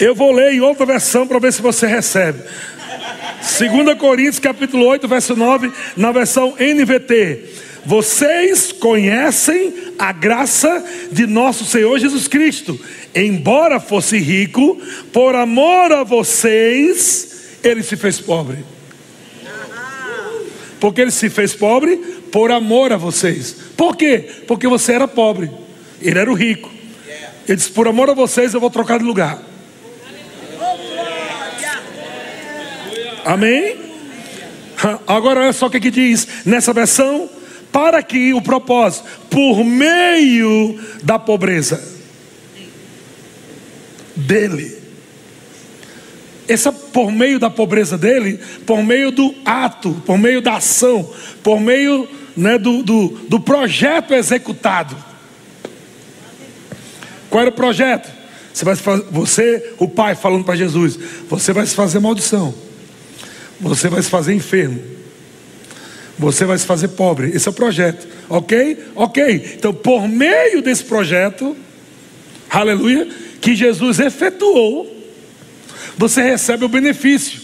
[0.00, 2.42] Eu vou ler em outra versão para ver se você recebe.
[3.38, 7.44] 2 Coríntios capítulo 8, verso 9, na versão NVT.
[7.84, 12.78] Vocês conhecem a graça de nosso Senhor Jesus Cristo.
[13.14, 14.80] Embora fosse rico,
[15.12, 18.58] por amor a vocês, ele se fez pobre.
[20.78, 21.96] Porque ele se fez pobre
[22.30, 23.56] por amor a vocês.
[23.76, 24.28] Por quê?
[24.46, 25.50] Porque você era pobre,
[26.00, 26.70] ele era o rico.
[27.48, 29.47] Ele disse: Por amor a vocês, eu vou trocar de lugar.
[33.28, 33.76] Amém?
[35.06, 37.28] Agora olha só o que, que diz nessa versão.
[37.70, 41.78] Para que o propósito, por meio da pobreza
[44.16, 44.78] dele,
[46.48, 51.12] essa por meio da pobreza dele, por meio do ato, por meio da ação,
[51.42, 54.96] por meio né, do, do, do projeto executado.
[57.28, 58.10] Qual era o projeto?
[58.54, 58.74] Você, vai,
[59.10, 62.67] você o pai falando para Jesus: Você vai se fazer maldição.
[63.60, 64.82] Você vai se fazer enfermo.
[66.18, 67.30] Você vai se fazer pobre.
[67.30, 68.06] Esse é o projeto.
[68.28, 68.78] Ok?
[68.94, 69.54] Ok.
[69.56, 71.56] Então, por meio desse projeto,
[72.50, 73.08] aleluia,
[73.40, 74.94] que Jesus efetuou,
[75.96, 77.40] você recebe o benefício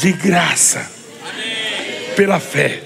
[0.00, 0.90] de graça
[2.16, 2.82] pela fé.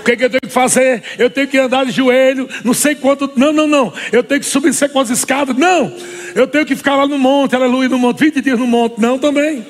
[0.00, 1.02] O que, é que, eu tenho que fazer?
[1.18, 3.30] Eu tenho que andar de joelho, não sei quanto.
[3.36, 3.90] Não, não, não.
[4.12, 5.56] Eu tenho que subir não sei quantas escadas.
[5.56, 5.96] Não.
[6.34, 9.00] Eu tenho que ficar lá no monte, aleluia, no monte, 20 dias no monte.
[9.00, 9.64] Não, também.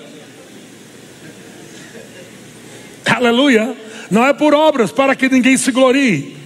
[3.17, 3.77] Aleluia.
[4.11, 6.37] Não é por obras para que ninguém se glorie,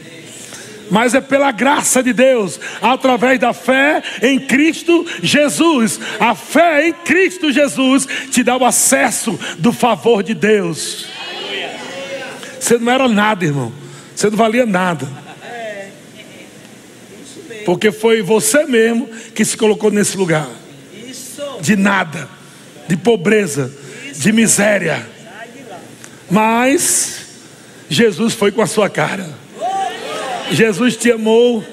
[0.91, 6.01] mas é pela graça de Deus, através da fé em Cristo Jesus.
[6.19, 11.07] A fé em Cristo Jesus te dá o acesso do favor de Deus.
[12.59, 13.73] Você não era nada, irmão.
[14.15, 15.07] Você não valia nada.
[17.65, 20.49] Porque foi você mesmo que se colocou nesse lugar.
[21.61, 22.29] De nada,
[22.89, 23.73] de pobreza,
[24.15, 25.18] de miséria
[26.31, 27.27] mas
[27.89, 29.29] Jesus foi com a sua cara.
[30.51, 31.65] Jesus te amou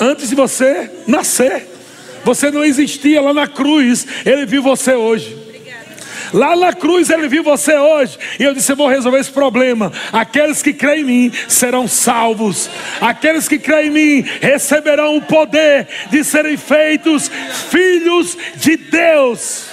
[0.00, 1.68] antes de você nascer.
[2.24, 5.46] Você não existia lá na cruz, Ele viu você hoje.
[6.32, 8.18] Lá na cruz ele viu você hoje.
[8.38, 9.92] E eu disse: Eu vou resolver esse problema.
[10.12, 12.68] Aqueles que creem em mim serão salvos.
[13.00, 17.30] Aqueles que creem em mim receberão o poder de serem feitos
[17.70, 19.66] filhos de Deus.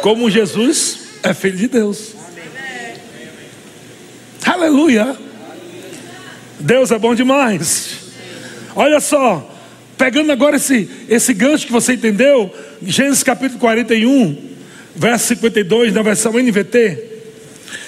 [0.00, 2.14] Como Jesus é filho de Deus.
[4.44, 5.16] Aleluia.
[6.58, 7.98] Deus é bom demais.
[8.74, 9.54] Olha só,
[9.96, 14.36] pegando agora esse, esse gancho que você entendeu, Gênesis capítulo 41,
[14.96, 17.04] verso 52, na versão NVT.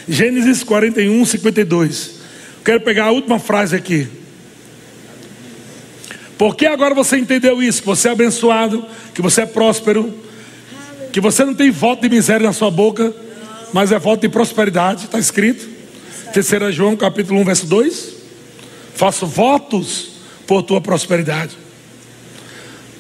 [0.08, 2.20] Gênesis 41, 52.
[2.64, 4.06] Quero pegar a última frase aqui.
[6.36, 7.80] Porque agora você entendeu isso?
[7.80, 10.14] Que você é abençoado, que você é próspero,
[11.12, 13.14] que você não tem voto de miséria na sua boca,
[13.72, 15.68] mas é voto de prosperidade, está escrito.
[16.32, 18.14] Terceira João capítulo 1, verso 2.
[18.94, 20.10] Faço votos
[20.46, 21.56] por tua prosperidade.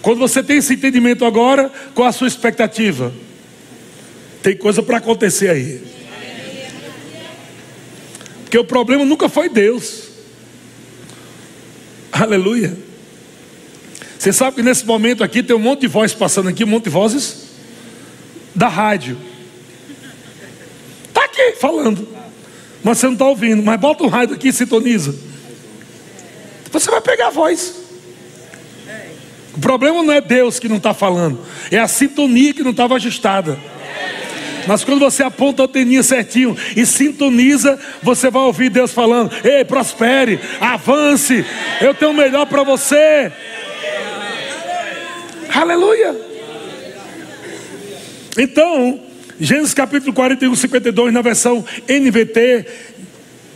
[0.02, 3.12] Quando você tem esse entendimento agora, qual a sua expectativa?
[4.42, 5.82] Tem coisa para acontecer aí.
[8.42, 10.08] Porque o problema nunca foi Deus.
[12.10, 12.76] Aleluia.
[14.18, 16.84] Você sabe que nesse momento aqui tem um monte de voz passando aqui, um monte
[16.84, 17.48] de vozes
[18.54, 19.16] da rádio.
[21.58, 22.08] Falando.
[22.82, 23.62] Mas você não está ouvindo.
[23.62, 25.14] Mas bota o rádio aqui e sintoniza.
[26.72, 27.80] Você vai pegar a voz.
[29.56, 31.38] O problema não é Deus que não está falando,
[31.70, 33.58] é a sintonia que não estava ajustada.
[34.66, 39.64] Mas quando você aponta a anteninha certinho e sintoniza, você vai ouvir Deus falando: Ei,
[39.64, 41.44] prospere, avance,
[41.80, 43.32] eu tenho o melhor para você.
[45.52, 46.16] Aleluia.
[48.38, 49.00] Então,
[49.40, 52.66] Gênesis capítulo 41, 52, na versão NVT,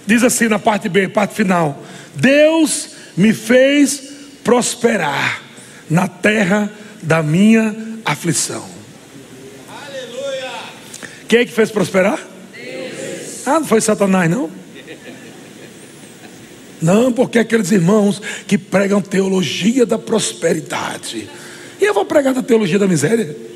[0.07, 4.03] diz assim na parte B, parte final: Deus me fez
[4.43, 5.43] prosperar
[5.91, 6.73] na terra
[7.03, 8.65] da minha aflição.
[9.69, 10.53] Aleluia!
[11.29, 12.19] Quem é que fez prosperar?
[12.55, 13.47] Deus.
[13.47, 14.51] Ah, não foi Satanás, não?
[16.81, 21.31] Não, porque aqueles irmãos que pregam teologia da prosperidade
[21.81, 23.54] E eu vou pregar da teologia da miséria?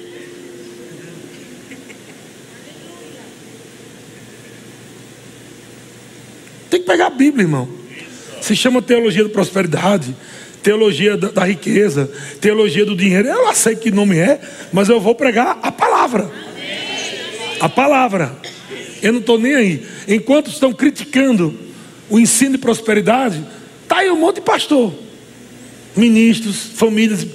[6.70, 7.68] Tem que pegar a Bíblia, irmão.
[8.40, 10.14] Se chama teologia da prosperidade,
[10.62, 12.10] teologia da, da riqueza,
[12.40, 13.28] teologia do dinheiro.
[13.28, 14.40] Eu não sei que nome é,
[14.72, 16.30] mas eu vou pregar a palavra.
[17.60, 18.36] A palavra.
[19.02, 19.86] Eu não estou nem aí.
[20.06, 21.54] Enquanto estão criticando
[22.08, 23.44] o ensino de prosperidade,
[23.82, 24.94] está aí um monte de pastor,
[25.96, 27.26] ministros, famílias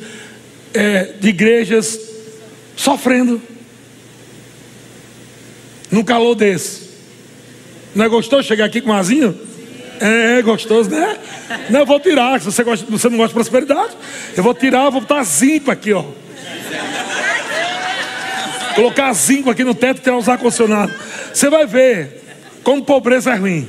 [0.73, 1.99] é, de igrejas
[2.75, 3.41] sofrendo.
[5.91, 6.82] Num calor desse.
[7.95, 9.37] Não é gostoso chegar aqui com um asinho?
[9.99, 11.17] É, é gostoso, né?
[11.69, 12.39] Não, eu vou tirar.
[12.39, 13.93] Se você, gosta, você não gosta de prosperidade,
[14.35, 16.03] eu vou tirar, vou botar zinco aqui, ó.
[18.75, 20.93] Colocar zinco aqui no teto e tirar os ar-condicionado.
[21.31, 22.23] Você vai ver
[22.63, 23.67] como pobreza é ruim.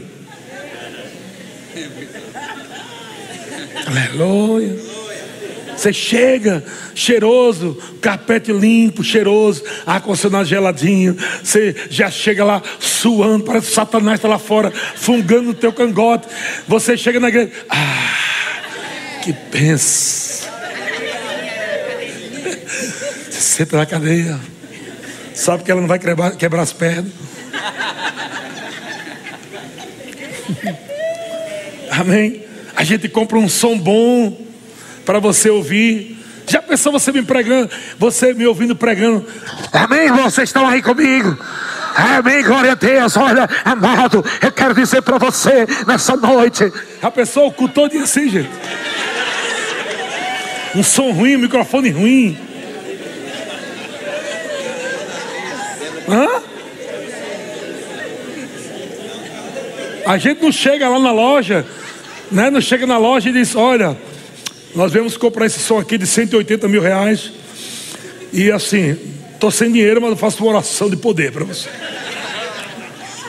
[3.87, 4.94] Aleluia.
[5.77, 6.65] Você chega
[6.95, 11.17] cheiroso, carpete limpo, cheiroso, ar-condicionado geladinho.
[11.43, 15.73] Você já chega lá suando, parece que o Satanás está lá fora, fungando no teu
[15.73, 16.29] cangote.
[16.69, 20.53] Você chega na igreja, ah, que pensa.
[23.31, 24.39] Você senta na cadeia,
[25.35, 27.11] sabe que ela não vai quebrar, quebrar as pernas.
[31.91, 32.45] Amém?
[32.77, 34.37] A gente compra um som bom
[35.05, 36.19] para você ouvir.
[36.47, 39.27] Já pensou você me pregando, você me ouvindo pregando?
[39.73, 41.39] Amém, vocês estão aí comigo.
[41.95, 43.17] Amém, glória a Deus.
[43.17, 46.71] Olha, amado, eu quero dizer para você nessa noite.
[47.01, 48.51] A pessoa ocultou de assim, gente.
[50.75, 52.39] Um som ruim, um microfone ruim.
[56.09, 56.43] Hã?
[60.05, 61.65] A gente não chega lá na loja,
[62.31, 62.51] né?
[62.51, 63.97] Não chega na loja e diz: Olha,
[64.75, 67.33] nós vamos comprar esse som aqui de 180 mil reais.
[68.33, 68.99] E assim,
[69.33, 71.69] estou sem dinheiro, mas eu faço uma oração de poder para você.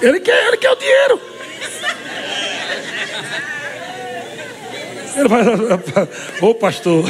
[0.01, 1.21] Ele quer, ele quer o dinheiro.
[5.17, 5.43] Ele vai,
[6.41, 7.05] ô pastor,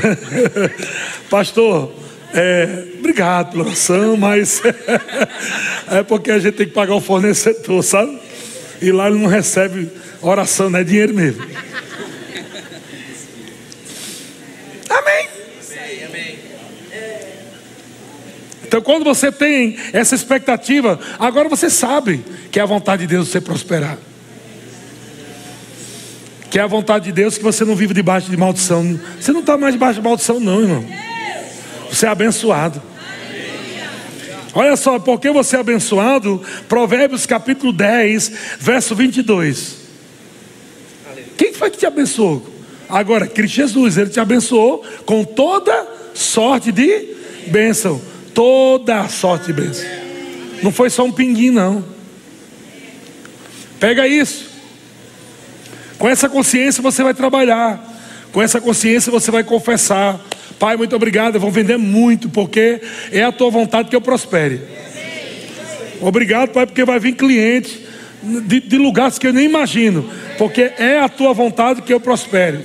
[1.29, 1.91] pastor,
[2.33, 4.61] é, obrigado pela oração, mas
[5.89, 8.19] é porque a gente tem que pagar o fornecedor, sabe?
[8.81, 9.89] E lá ele não recebe
[10.21, 11.43] oração, não é dinheiro mesmo.
[18.75, 23.29] Então, quando você tem essa expectativa, agora você sabe que é a vontade de Deus
[23.29, 23.97] você prosperar.
[26.49, 28.99] Que é a vontade de Deus que você não vive debaixo de maldição.
[29.17, 30.85] Você não está mais debaixo de maldição, não, irmão.
[31.89, 32.83] Você é abençoado.
[34.53, 39.77] Olha só, porque você é abençoado, Provérbios capítulo 10, verso 22.
[41.37, 42.45] Quem foi que te abençoou?
[42.89, 47.15] Agora, Cristo Jesus, ele te abençoou com toda sorte de
[47.47, 48.01] bênção
[48.35, 49.85] toda a sorte de bênção.
[50.61, 51.83] Não foi só um pinguim, não.
[53.79, 54.49] Pega isso.
[55.97, 57.93] Com essa consciência você vai trabalhar.
[58.31, 60.19] Com essa consciência você vai confessar.
[60.59, 61.35] Pai, muito obrigado.
[61.35, 62.81] Eu vou vender muito, porque
[63.11, 64.61] é a tua vontade que eu prospere.
[66.01, 67.85] Obrigado, Pai, porque vai vir cliente
[68.21, 70.09] de, de lugares que eu nem imagino.
[70.37, 72.59] Porque é a tua vontade que eu prospere.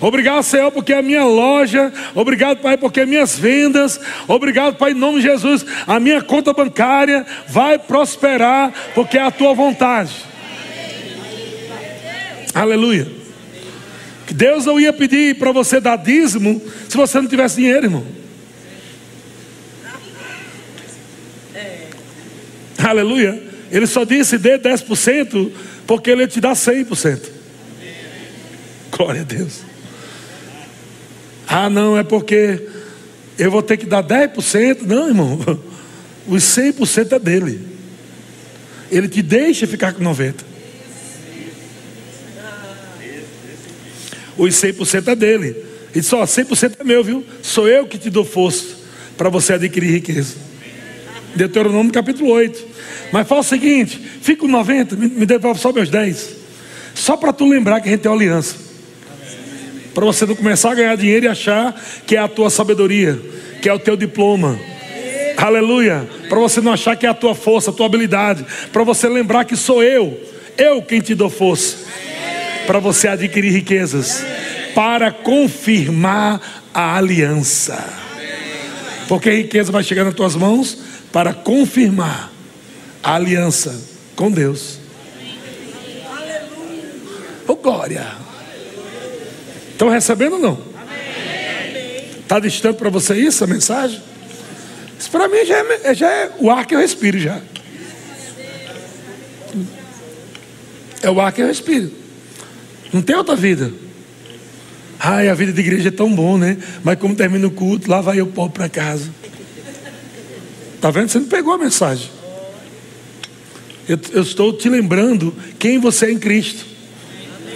[0.00, 5.20] Obrigado, Senhor, porque a minha loja, obrigado, Pai, porque minhas vendas, obrigado, Pai, em nome
[5.20, 10.12] de Jesus, a minha conta bancária vai prosperar, porque é a tua vontade.
[12.54, 13.06] Aleluia.
[14.26, 18.06] Que Deus não ia pedir para você dar dízimo se você não tivesse dinheiro, irmão.
[22.78, 23.42] Aleluia.
[23.70, 25.50] Ele só disse dê 10%
[25.86, 27.30] porque ele te dá 100%.
[28.90, 29.75] Glória a Deus.
[31.46, 32.66] Ah, não, é porque
[33.38, 34.82] eu vou ter que dar 10%.
[34.82, 35.38] Não, irmão.
[36.26, 37.60] Os 100% é dele.
[38.90, 40.34] Ele te deixa ficar com 90%.
[44.36, 45.64] Os 100% é dele.
[45.94, 47.24] E só 100% é meu, viu?
[47.42, 48.76] Sou eu que te dou força
[49.16, 50.34] para você adquirir riqueza.
[51.34, 52.66] Deuteronômio capítulo 8.
[53.12, 56.36] Mas fala o seguinte: fica com 90, me devolve só meus 10.
[56.94, 58.65] Só para tu lembrar que a gente tem aliança.
[59.96, 61.74] Para você não começar a ganhar dinheiro e achar
[62.06, 63.18] que é a tua sabedoria,
[63.62, 64.60] que é o teu diploma.
[65.38, 66.06] Aleluia.
[66.28, 68.44] Para você não achar que é a tua força, a tua habilidade.
[68.70, 70.22] Para você lembrar que sou eu,
[70.58, 71.78] eu quem te dou força.
[72.66, 74.22] Para você adquirir riquezas.
[74.74, 76.42] Para confirmar
[76.74, 77.82] a aliança.
[79.08, 80.76] Porque a riqueza vai chegar nas tuas mãos
[81.10, 82.30] para confirmar
[83.02, 83.74] a aliança
[84.14, 84.78] com Deus.
[87.48, 88.25] Oh glória!
[89.76, 90.58] Estão recebendo ou não?
[92.22, 94.00] Está distante para você isso, a mensagem?
[94.98, 97.42] Isso para mim já é, já é o ar que eu respiro já.
[101.02, 101.92] É o ar que eu respiro.
[102.90, 103.70] Não tem outra vida.
[104.98, 106.56] Ai, a vida de igreja é tão bom, né?
[106.82, 109.10] Mas como termina o culto, lá vai eu pobre para casa.
[110.80, 111.10] Tá vendo?
[111.10, 112.08] Você não pegou a mensagem.
[113.86, 116.64] Eu, eu, estou te lembrando quem você é em Cristo.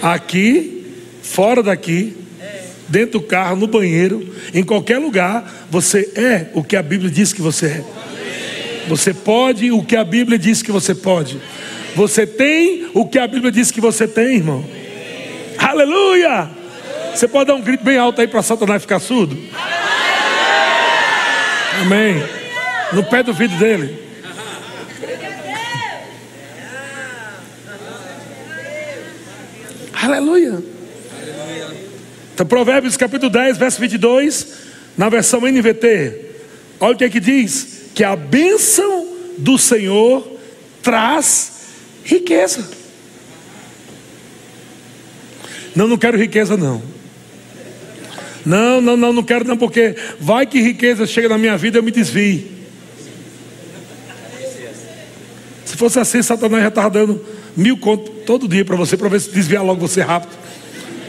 [0.03, 0.80] Aqui,
[1.21, 2.15] fora daqui,
[2.87, 7.31] dentro do carro, no banheiro, em qualquer lugar, você é o que a Bíblia diz
[7.31, 7.83] que você é.
[8.87, 11.39] Você pode o que a Bíblia diz que você pode.
[11.95, 14.65] Você tem o que a Bíblia diz que você tem, irmão.
[15.57, 16.49] Aleluia!
[17.13, 19.37] Você pode dar um grito bem alto aí para Satanás ficar surdo?
[21.81, 22.23] Amém.
[22.93, 23.99] No pé do vidro dele.
[29.93, 30.70] Aleluia.
[32.41, 34.47] Então, Provérbios capítulo 10, verso 22,
[34.97, 36.25] na versão NVT.
[36.79, 40.27] Olha o que é que diz: que a bênção do Senhor
[40.81, 41.51] traz
[42.03, 42.67] riqueza.
[45.75, 46.81] Não, não quero riqueza, não.
[48.43, 51.83] Não, não, não, não quero não, porque vai que riqueza chega na minha vida eu
[51.83, 52.49] me desvie.
[55.63, 57.23] Se fosse assim, Satanás já estava dando
[57.55, 60.41] mil contos todo dia para você, para ver se desviar logo você rápido.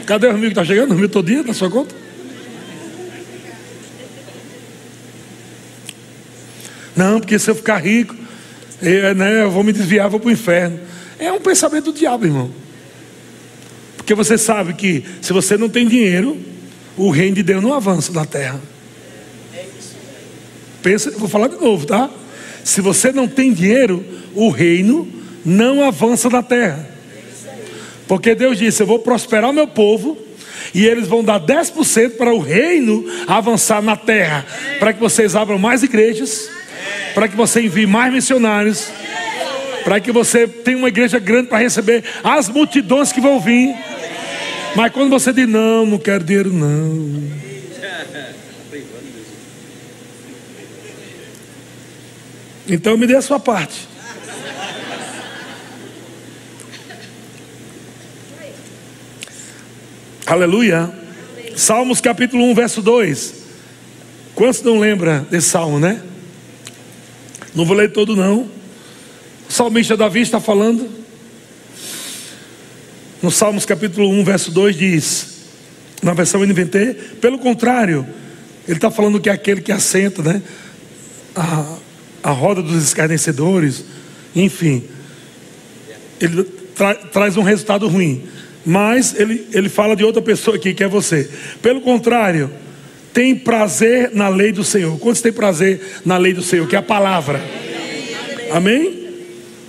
[0.05, 0.91] Cadê os mil que está chegando?
[0.91, 1.95] Os mil todo dia na sua conta?
[6.95, 8.15] Não, porque se eu ficar rico,
[8.81, 10.79] eu, né, eu vou me desviar, vou para o inferno.
[11.17, 12.51] É um pensamento do diabo, irmão.
[13.97, 16.37] Porque você sabe que se você não tem dinheiro,
[16.97, 18.59] o reino de Deus não avança na terra.
[20.81, 22.09] Pensa, vou falar de novo, tá?
[22.63, 25.07] Se você não tem dinheiro, o reino
[25.45, 26.92] não avança na terra.
[28.07, 30.17] Porque Deus disse: Eu vou prosperar o meu povo,
[30.73, 34.45] e eles vão dar 10% para o reino avançar na terra,
[34.79, 36.49] para que vocês abram mais igrejas,
[37.13, 38.91] para que você envie mais missionários,
[39.83, 43.75] para que você tenha uma igreja grande para receber as multidões que vão vir.
[44.75, 47.43] Mas quando você diz não, não quero dinheiro, não.
[52.67, 53.92] Então me dê a sua parte.
[60.33, 60.91] Aleluia.
[61.55, 63.33] Salmos capítulo 1, verso 2.
[64.33, 66.01] Quantos não lembra desse salmo, né?
[67.53, 68.49] Não vou ler todo não.
[69.47, 70.89] O salmista Davi está falando
[73.21, 75.27] no Salmos capítulo 1, verso 2 diz,
[76.01, 78.03] na versão NVT, pelo contrário,
[78.67, 80.41] ele está falando que é aquele que assenta, né?
[81.35, 81.77] A,
[82.23, 83.85] a roda dos escarnecedores,
[84.35, 84.83] enfim,
[86.19, 86.43] ele
[86.75, 88.32] tra, traz um resultado ruim.
[88.65, 91.29] Mas ele, ele fala de outra pessoa aqui, que é você.
[91.61, 92.49] Pelo contrário,
[93.13, 94.97] tem prazer na lei do Senhor.
[94.99, 96.67] Quantos tem prazer na lei do Senhor?
[96.67, 97.41] Que é a palavra.
[98.51, 99.03] Amém?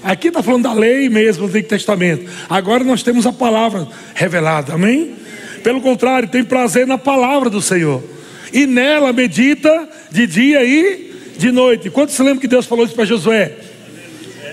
[0.03, 2.31] Aqui está falando da lei mesmo do Antigo Testamento.
[2.49, 5.15] Agora nós temos a palavra revelada, amém?
[5.63, 8.05] Pelo contrário, tem prazer na palavra do Senhor.
[8.53, 11.91] E nela medita de dia e de noite.
[11.91, 13.53] Quantos se lembram que Deus falou isso para Josué?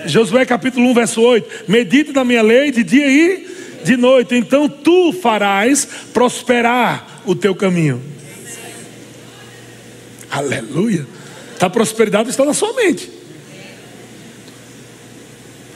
[0.06, 3.51] Josué capítulo 1, verso 8: Medita na minha lei de dia e
[3.84, 8.02] de noite, então tu farás prosperar o teu caminho.
[10.30, 11.06] Aleluia.
[11.60, 13.10] A prosperidade está na sua mente.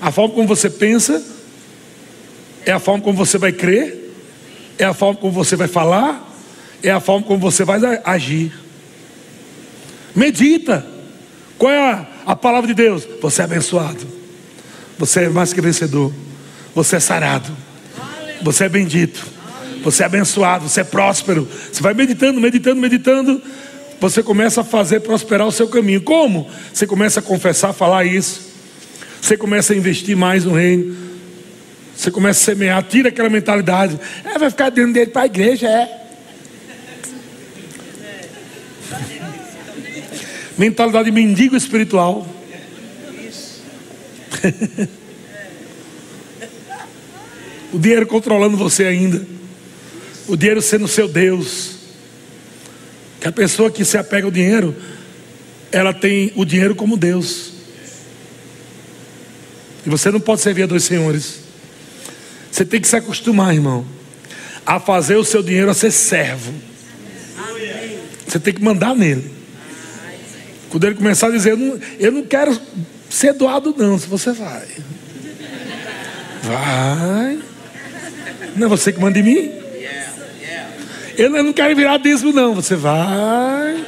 [0.01, 1.23] A forma como você pensa
[2.65, 4.13] é a forma como você vai crer,
[4.79, 6.27] é a forma como você vai falar,
[6.83, 8.53] é a forma como você vai agir.
[10.15, 10.85] Medita.
[11.59, 13.07] Qual é a, a palavra de Deus?
[13.21, 14.07] Você é abençoado.
[14.99, 16.13] Você é mais que vencedor.
[16.75, 17.66] Você é sarado.
[18.43, 19.27] Você é bendito.
[19.83, 20.69] Você é abençoado.
[20.69, 21.49] Você é próspero.
[21.73, 23.43] Você vai meditando, meditando, meditando.
[24.01, 26.03] Você começa a fazer prosperar o seu caminho.
[26.03, 26.49] Como?
[26.73, 28.47] Você começa a confessar, falar isso.
[29.21, 30.97] Você começa a investir mais no reino.
[31.97, 33.99] Você começa a semear, tira aquela mentalidade.
[34.25, 36.03] É, vai ficar dentro dele para a igreja, é.
[40.59, 42.27] mentalidade de mendigo espiritual.
[47.77, 49.21] o dinheiro controlando você ainda.
[50.27, 51.73] O dinheiro sendo seu Deus.
[53.21, 54.75] Que a pessoa que se apega ao dinheiro,
[55.71, 57.53] ela tem o dinheiro como Deus.
[59.85, 61.41] E você não pode servir a dois senhores.
[62.51, 63.87] Você tem que se acostumar, irmão,
[64.65, 66.55] a fazer o seu dinheiro a ser servo.
[68.27, 69.31] Você tem que mandar nele.
[70.71, 72.59] Quando ele começar a dizer, eu não, eu não quero
[73.11, 74.67] ser doado, não, se você vai.
[76.43, 77.39] Vai.
[78.57, 79.53] Não é você que manda em mim?
[81.17, 82.55] Eu não quero virar dízimo, não.
[82.55, 83.85] Você vai,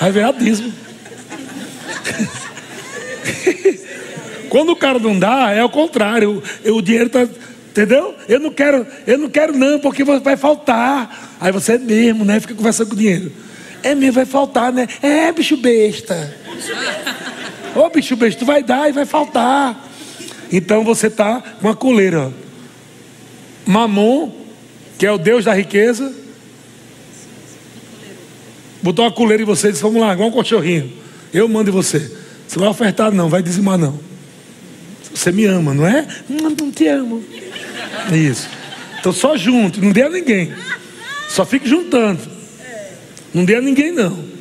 [0.00, 0.72] vai virar dízimo.
[4.50, 6.42] Quando o cara não dá, é o contrário.
[6.66, 7.26] O dinheiro está.
[7.70, 8.14] Entendeu?
[8.28, 11.36] Eu não quero, eu não quero, não, porque vai faltar.
[11.40, 12.38] Aí você é mesmo, né?
[12.38, 13.32] Fica conversando com o dinheiro.
[13.82, 14.86] É mesmo, vai faltar, né?
[15.00, 16.36] É, bicho besta.
[17.74, 19.88] Ô bicho besta, tu vai dar e vai faltar.
[20.52, 22.30] Então você está com a coleira.
[23.66, 24.32] Mamon,
[24.98, 26.12] que é o Deus da riqueza,
[28.82, 30.92] botou uma coleira em você e disse: Vamos lá, igual um cachorrinho.
[31.32, 31.98] Eu mando em você.
[32.46, 33.98] Você vai ofertar, não, vai dizimar, não.
[35.14, 36.06] Você me ama, não é?
[36.28, 37.24] Não, não te amo.
[38.12, 38.48] Isso.
[38.98, 40.52] Então só junto, não dê a ninguém.
[41.28, 42.20] Só fique juntando.
[43.32, 44.32] Não dê a ninguém, não.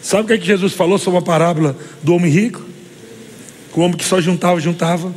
[0.00, 2.64] Sabe o que, é que Jesus falou sobre a parábola do homem rico?
[3.74, 5.14] O homem que só juntava, juntava.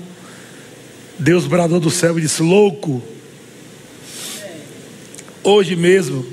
[1.21, 3.01] Deus bradou do céu e disse: Louco,
[5.43, 6.25] hoje mesmo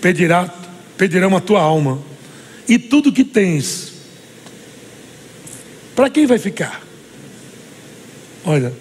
[0.00, 0.52] pedirá,
[0.98, 2.02] pedirão a tua alma,
[2.68, 3.92] e tudo que tens,
[5.94, 6.82] para quem vai ficar?
[8.44, 8.72] Olha,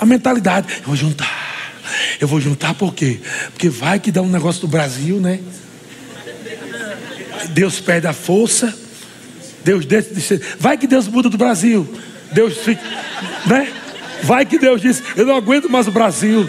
[0.00, 1.46] a mentalidade, eu vou juntar.
[2.20, 3.20] Eu vou juntar por quê?
[3.52, 5.38] Porque vai que dá um negócio do Brasil, né?
[7.50, 8.87] Deus perde a força.
[9.64, 10.40] Deus deixa de ser.
[10.58, 11.88] Vai que Deus muda do Brasil.
[12.32, 12.82] Deus fica,
[13.46, 13.72] né?
[14.22, 16.48] Vai que Deus diz: Eu não aguento mais o Brasil.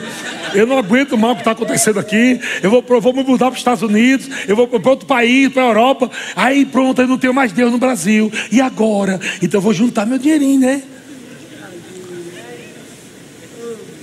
[0.53, 2.39] Eu não aguento mais o que está acontecendo aqui.
[2.63, 4.27] Eu vou, vou me mudar para os Estados Unidos.
[4.47, 6.09] Eu vou para outro país, para a Europa.
[6.35, 8.31] Aí pronto, eu não tenho mais Deus no Brasil.
[8.51, 9.19] E agora?
[9.41, 10.81] Então eu vou juntar meu dinheirinho, né?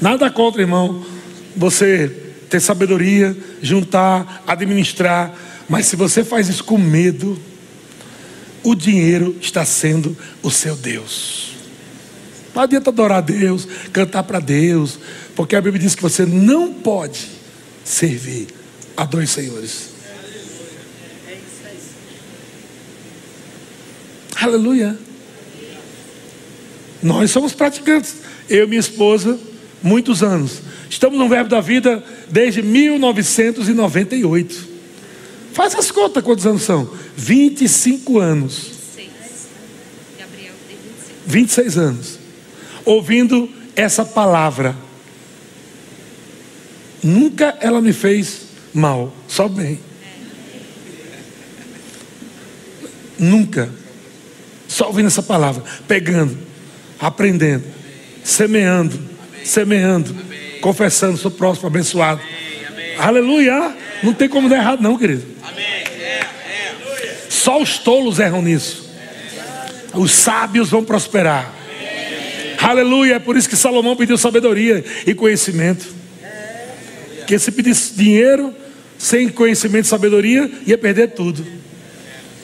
[0.01, 1.05] Nada contra, irmão
[1.57, 2.15] você
[2.51, 5.35] ter sabedoria, juntar, administrar,
[5.69, 7.41] mas se você faz isso com medo,
[8.67, 11.53] o dinheiro está sendo o seu Deus.
[12.53, 14.99] Não adianta adorar a Deus, cantar para Deus,
[15.37, 17.29] porque a Bíblia diz que você não pode
[17.85, 18.49] servir
[18.97, 19.91] a dois senhores.
[24.35, 24.99] Aleluia.
[27.01, 28.17] Nós somos praticantes.
[28.51, 29.39] Eu e minha esposa,
[29.81, 30.61] muitos anos.
[30.91, 34.76] Estamos no Verbo da Vida desde 1998.
[35.57, 36.87] Faz as contas quantos anos são?
[37.17, 38.73] 25 anos.
[41.25, 42.19] 26 anos.
[42.85, 44.77] Ouvindo essa palavra.
[47.03, 48.43] Nunca ela me fez
[48.75, 49.81] mal, só bem.
[53.19, 53.71] Nunca.
[54.69, 56.37] Só ouvindo essa palavra, pegando,
[57.01, 57.65] aprendendo,
[58.23, 59.01] semeando,
[59.43, 60.27] semeando
[60.67, 62.21] confessando, sou próximo, abençoado.
[62.99, 63.75] Aleluia.
[64.03, 65.25] Não tem como dar errado, não, querido.
[67.29, 68.91] Só os tolos erram nisso.
[69.95, 71.53] Os sábios vão prosperar.
[72.61, 73.15] Aleluia.
[73.15, 75.87] É por isso que Salomão pediu sabedoria e conhecimento.
[77.19, 78.55] Porque se pedisse dinheiro,
[78.99, 81.47] sem conhecimento e sabedoria, ia perder tudo.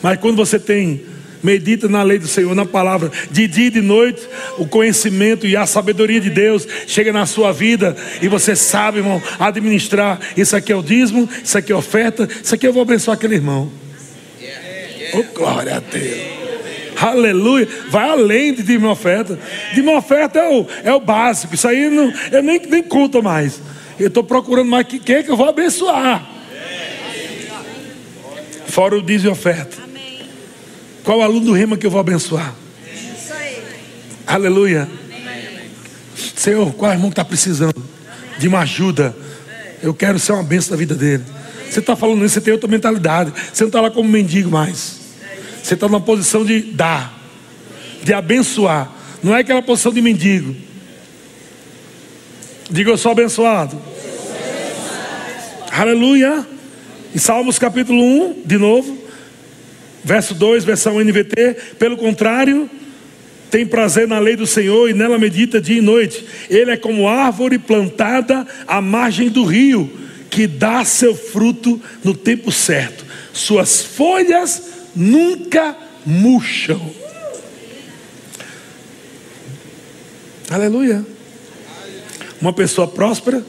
[0.02, 1.11] Mas quando você tem
[1.42, 4.22] medita na lei do Senhor, na palavra, de dia e de noite,
[4.58, 9.22] o conhecimento e a sabedoria de Deus chega na sua vida e você sabe, irmão,
[9.38, 10.20] administrar.
[10.36, 13.34] Isso aqui é o dízimo, isso aqui é oferta, isso aqui eu vou abençoar aquele
[13.34, 13.70] irmão.
[15.14, 16.42] Oh, glória a Deus.
[16.96, 17.68] Aleluia.
[17.88, 19.38] Vai além de uma oferta.
[19.74, 21.54] De uma oferta é o, é o básico.
[21.54, 23.60] Isso aí não, eu nem, nem conto mais.
[23.98, 26.26] Eu estou procurando mais quem é que eu vou abençoar.
[28.66, 29.91] Fora o dízimo e oferta.
[31.04, 32.54] Qual aluno do rema que eu vou abençoar?
[32.86, 33.62] Isso aí.
[34.26, 34.82] Aleluia.
[34.82, 35.70] Amém.
[36.36, 37.82] Senhor, qual irmão que está precisando
[38.38, 39.14] de uma ajuda?
[39.82, 41.24] Eu quero ser uma bênção da vida dele.
[41.68, 43.32] Você está falando isso, você tem outra mentalidade.
[43.52, 45.00] Você não está lá como mendigo mais.
[45.62, 47.18] Você está numa posição de dar,
[48.02, 48.90] de abençoar.
[49.22, 50.54] Não é aquela posição de mendigo.
[52.70, 53.80] Diga eu sou abençoado.
[55.70, 56.46] Aleluia.
[57.14, 59.01] Em Salmos capítulo 1, de novo.
[60.04, 62.68] Verso 2, versão NVT, pelo contrário,
[63.50, 66.24] tem prazer na lei do Senhor e nela medita dia e noite.
[66.48, 69.90] Ele é como árvore plantada à margem do rio,
[70.30, 73.04] que dá seu fruto no tempo certo.
[73.32, 74.62] Suas folhas
[74.96, 76.80] nunca murcham.
[80.50, 81.04] Aleluia.
[82.40, 83.44] Uma pessoa próspera,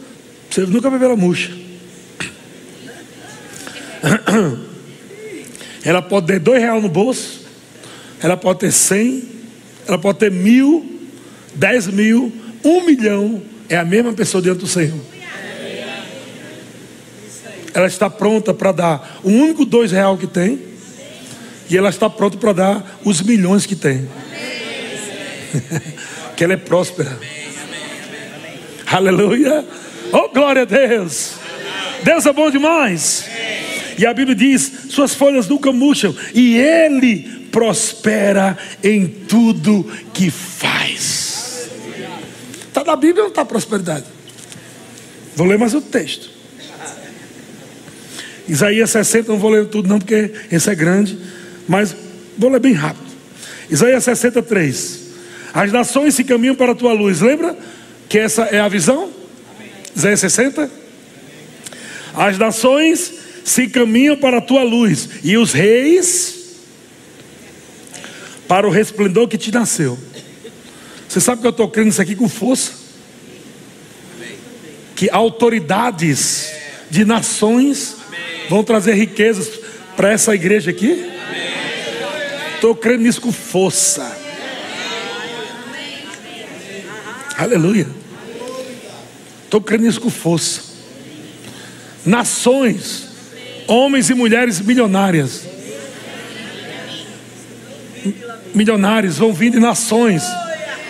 [0.50, 1.52] você nunca vai ver ela murcha.
[5.84, 7.42] Ela pode ter dois reais no bolso,
[8.22, 9.24] ela pode ter cem,
[9.88, 11.02] ela pode ter mil,
[11.54, 12.32] dez mil,
[12.64, 13.42] um milhão.
[13.68, 15.00] É a mesma pessoa diante do Senhor.
[17.74, 20.74] Ela está pronta para dar o único dois real que tem.
[21.70, 24.08] E ela está pronta para dar os milhões que tem.
[26.36, 27.18] que ela é próspera.
[28.86, 29.66] Aleluia.
[30.12, 31.32] Oh, glória a Deus.
[32.04, 33.33] Deus é bom demais.
[33.98, 41.70] E a Bíblia diz: suas folhas nunca murcham, e Ele prospera em tudo que faz.
[42.68, 44.06] Está na Bíblia ou não está prosperidade?
[45.36, 46.32] Vou ler mais o texto.
[48.48, 51.18] Isaías 60, não vou ler tudo não, porque esse é grande,
[51.68, 51.96] mas
[52.38, 53.06] vou ler bem rápido.
[53.70, 55.04] Isaías 63.
[55.54, 57.22] As nações se caminham para a tua luz.
[57.22, 57.56] Lembra
[58.10, 59.10] que essa é a visão?
[59.96, 60.70] Isaías 60.
[62.16, 66.44] As nações se caminham para a tua luz, e os reis
[68.48, 69.98] para o resplendor que te nasceu.
[71.08, 72.72] Você sabe que eu estou crendo isso aqui com força?
[74.96, 76.52] Que autoridades
[76.90, 77.98] de nações
[78.50, 79.48] vão trazer riquezas
[79.96, 81.12] para essa igreja aqui?
[82.56, 84.18] Estou crendo nisso com força.
[87.38, 87.88] Aleluia.
[89.44, 90.62] Estou crendo nisso com força.
[92.06, 93.10] Nações,
[93.68, 95.48] homens e mulheres milionárias.
[98.54, 100.24] Milionários vão vir de nações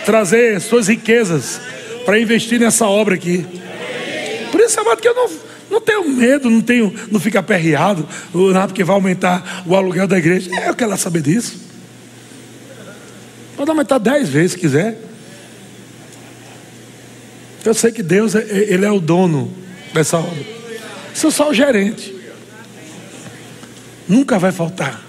[0.04, 1.60] trazer suas riquezas
[2.04, 3.46] para investir nessa obra aqui.
[4.52, 5.30] Por isso, amado, que eu não,
[5.70, 8.06] não tenho medo, não tenho, não fico aperreado,
[8.52, 10.50] nada porque vai aumentar o aluguel da igreja.
[10.54, 11.58] É, eu quero saber disso.
[13.56, 15.00] Pode aumentar dez vezes se quiser.
[17.64, 19.50] Eu sei que Deus, Ele é o dono
[19.94, 20.44] dessa obra.
[21.14, 22.13] Sou só o gerente.
[24.08, 25.00] Nunca vai faltar.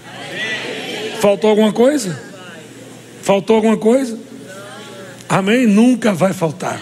[1.19, 2.19] Faltou alguma coisa?
[3.21, 4.17] Faltou alguma coisa?
[5.27, 5.65] Amém?
[5.65, 6.79] Nunca vai faltar.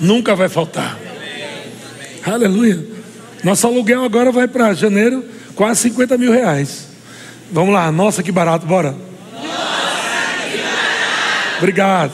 [0.00, 0.98] Nunca vai faltar.
[2.24, 2.84] Aleluia.
[3.42, 5.22] Nosso aluguel agora vai para janeiro,
[5.54, 6.88] quase 50 mil reais.
[7.52, 8.96] Vamos lá, nossa que barato, bora.
[9.32, 9.54] Barato.
[11.58, 12.12] Obrigado.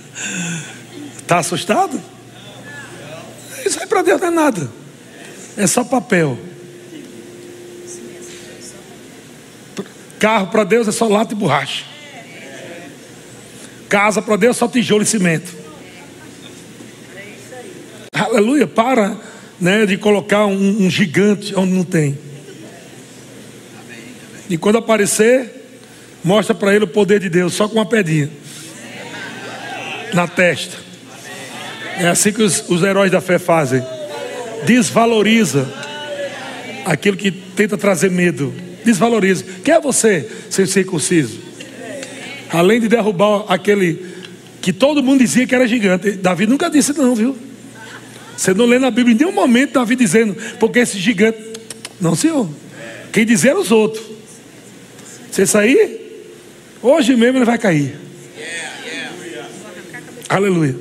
[1.26, 2.00] Está assustado?
[3.64, 4.70] Isso aí para Deus não é nada.
[5.56, 6.38] É só papel.
[10.20, 11.84] Carro para Deus é só lata e borracha.
[13.88, 15.52] Casa para Deus é só tijolo e cimento.
[18.12, 19.16] Aleluia, para
[19.60, 22.16] né, de colocar um, um gigante onde não tem.
[24.48, 25.50] E quando aparecer,
[26.22, 28.30] mostra para ele o poder de Deus, só com uma pedrinha
[30.14, 30.85] na testa.
[31.98, 33.82] É assim que os, os heróis da fé fazem.
[34.64, 35.66] Desvaloriza
[36.84, 38.52] aquilo que tenta trazer medo.
[38.84, 39.44] Desvaloriza.
[39.64, 41.40] Quem é você, ser circunciso?
[42.50, 44.06] Além de derrubar aquele
[44.60, 46.12] que todo mundo dizia que era gigante.
[46.12, 47.36] Davi nunca disse não, viu?
[48.36, 51.38] Você não lê na Bíblia em nenhum momento Davi dizendo, porque esse gigante.
[52.00, 52.48] Não, senhor.
[53.12, 54.04] Quem dizia era os outros.
[55.30, 56.30] Você sair,
[56.82, 57.96] hoje mesmo ele vai cair.
[60.28, 60.74] Aleluia.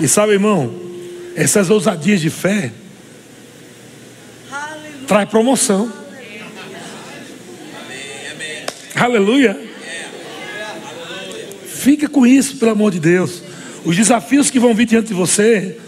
[0.00, 0.74] E sabe, irmão,
[1.36, 2.72] essas ousadias de fé
[5.06, 5.92] traz promoção.
[8.94, 9.58] Aleluia.
[11.66, 13.42] Fica com isso, pelo amor de Deus.
[13.84, 15.78] Os desafios que vão vir diante de você,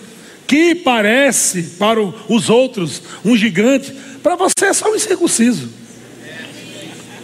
[0.46, 5.70] que parece para os outros um gigante, para você é só um incircunciso.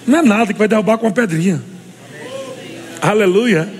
[0.07, 1.63] Não é nada que vai derrubar com uma pedrinha.
[3.01, 3.71] Aleluia.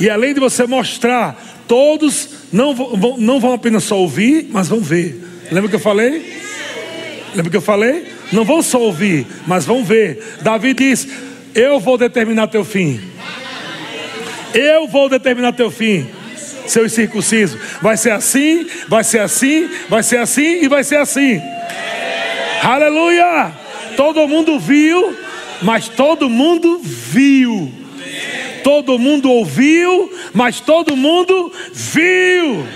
[0.00, 4.80] E além de você mostrar, todos não vão, não vão apenas só ouvir, mas vão
[4.80, 5.22] ver.
[5.52, 6.38] Lembra que eu falei?
[7.34, 8.06] Lembra que eu falei?
[8.32, 10.38] Não vão só ouvir, mas vão ver.
[10.42, 11.06] Davi diz:
[11.54, 13.00] Eu vou determinar teu fim.
[14.54, 16.06] Eu vou determinar teu fim.
[16.66, 17.58] Seu circunciso.
[17.80, 21.40] Vai ser assim, vai ser assim, vai ser assim e vai ser assim.
[22.62, 23.52] Aleluia!
[23.96, 25.16] Todo mundo viu,
[25.62, 27.72] mas todo mundo viu.
[28.68, 32.66] Todo mundo ouviu, mas todo mundo viu.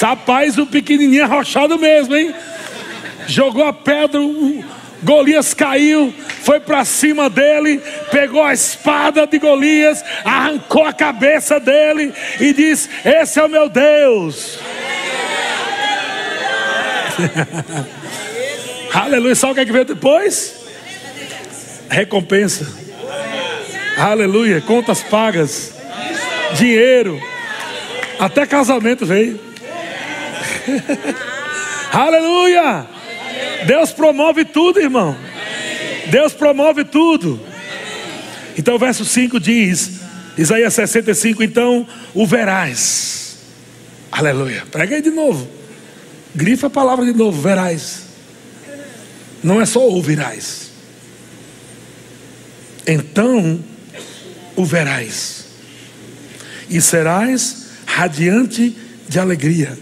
[0.00, 2.34] Rapaz, o pequenininho arrochado mesmo, hein?
[3.26, 4.64] Jogou a pedra, o
[5.02, 6.10] Golias caiu,
[6.42, 12.10] foi para cima dele, pegou a espada de Golias, arrancou a cabeça dele
[12.40, 14.58] e disse: Esse é o meu Deus.
[18.94, 19.34] Aleluia.
[19.34, 20.56] Sabe o que, é que veio depois?
[21.90, 22.87] Recompensa.
[23.98, 24.60] Aleluia.
[24.60, 25.72] Contas pagas.
[26.54, 27.20] Dinheiro.
[28.18, 29.40] Até casamento veio.
[31.92, 32.86] Aleluia.
[33.66, 35.16] Deus promove tudo, irmão.
[36.06, 37.40] Deus promove tudo.
[38.56, 40.00] Então o verso 5 diz,
[40.36, 43.38] Isaías 65, então o verás.
[44.12, 44.64] Aleluia.
[44.70, 45.48] Prega aí de novo.
[46.34, 48.06] Grifa a palavra de novo, verás.
[49.42, 50.70] Não é só ouvirás.
[52.86, 53.60] então
[54.58, 55.44] o verás,
[56.68, 58.76] e serás radiante
[59.08, 59.78] de alegria.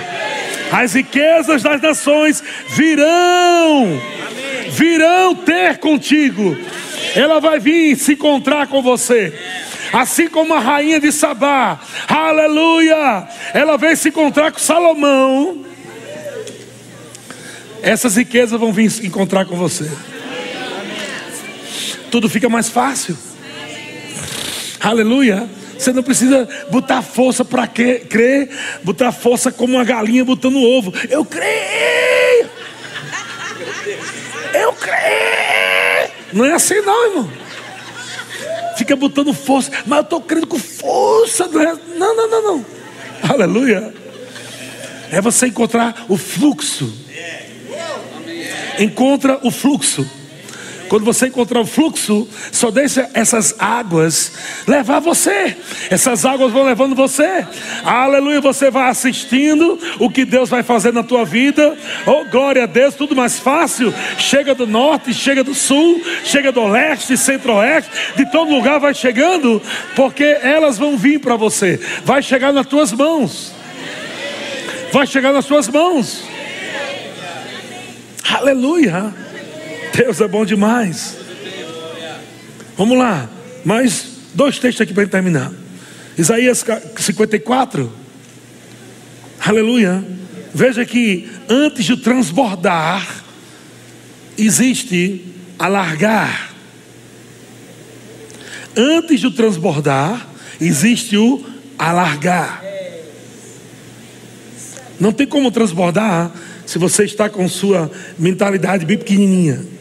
[0.72, 4.02] As riquezas das nações virão,
[4.72, 6.58] virão ter contigo.
[7.16, 9.34] Ela vai vir se encontrar com você.
[9.94, 15.64] Assim como a rainha de Sabá, aleluia, ela veio se encontrar com Salomão.
[17.82, 19.90] Essas riquezas vão vir se encontrar com você.
[22.10, 23.16] Tudo fica mais fácil.
[24.86, 25.50] Aleluia.
[25.76, 28.50] Você não precisa botar força para crer,
[28.84, 30.94] botar força como uma galinha botando ovo.
[31.10, 32.48] Eu creio.
[34.54, 36.12] Eu creio.
[36.32, 37.32] Não é assim não, irmão.
[38.78, 41.48] Fica botando força, mas eu estou crendo com força.
[41.48, 41.76] Não, é?
[41.98, 42.66] não, não, não, não.
[43.28, 43.92] Aleluia.
[45.12, 46.94] É você encontrar o fluxo.
[48.78, 50.08] Encontra o fluxo.
[50.88, 54.32] Quando você encontrar o fluxo, só deixa essas águas
[54.68, 55.56] levar você.
[55.90, 57.46] Essas águas vão levando você.
[57.84, 61.76] Aleluia, você vai assistindo o que Deus vai fazer na tua vida.
[62.06, 63.94] Oh, glória a Deus, tudo mais fácil.
[64.18, 69.62] Chega do norte, chega do sul, chega do leste, centro-oeste, de todo lugar vai chegando,
[69.96, 71.80] porque elas vão vir para você.
[72.04, 73.54] Vai chegar nas tuas mãos.
[74.92, 76.24] Vai chegar nas tuas mãos.
[78.30, 79.25] Aleluia.
[79.96, 81.18] Deus é bom demais.
[82.78, 83.30] Vamos lá,
[83.64, 85.54] mais dois textos aqui para terminar.
[86.18, 86.66] Isaías
[86.98, 87.92] 54.
[89.40, 90.04] Aleluia.
[90.54, 93.24] Veja que antes de transbordar,
[94.38, 96.54] existe alargar.
[98.76, 100.28] Antes de transbordar,
[100.60, 101.46] existe o
[101.80, 102.62] alargar.
[105.00, 106.34] Não tem como transbordar
[106.66, 107.90] se você está com sua
[108.20, 109.75] mentalidade bem pequenininha.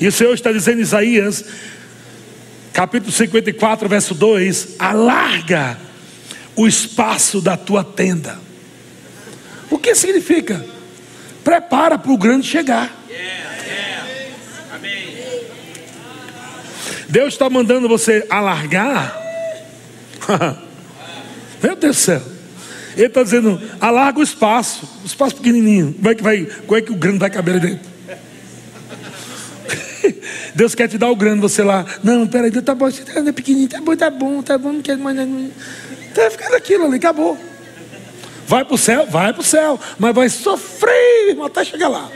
[0.00, 1.44] E o Senhor está dizendo em Isaías,
[2.72, 5.78] capítulo 54, verso 2: alarga
[6.54, 8.38] o espaço da tua tenda.
[9.70, 10.64] O que significa?
[11.44, 12.92] Prepara para o grande chegar.
[17.08, 19.16] Deus está mandando você alargar.
[21.62, 22.22] Meu Deus do céu.
[22.96, 25.94] Ele está dizendo, alarga o espaço, o espaço pequenininho.
[25.94, 27.95] Como é que vai, como é que o grande vai caber dentro?
[30.54, 31.84] Deus quer te dar o grande, você lá.
[32.02, 35.00] Não, peraí, tá bom, você tá pequenininho, tá bom, tá bom, tá bom, não quero
[35.00, 35.16] mais.
[35.16, 35.50] Não.
[36.14, 37.38] Tá ficando aquilo ali, acabou.
[38.46, 42.10] Vai para o céu, vai para o céu, mas vai sofrer, irmão, até chegar lá.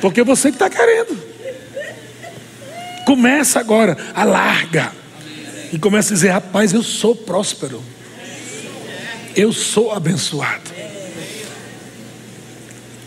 [0.00, 1.18] Porque você que está querendo.
[3.04, 4.92] Começa agora, alarga.
[5.72, 7.82] E começa a dizer, rapaz, eu sou próspero.
[9.34, 10.83] Eu sou abençoado.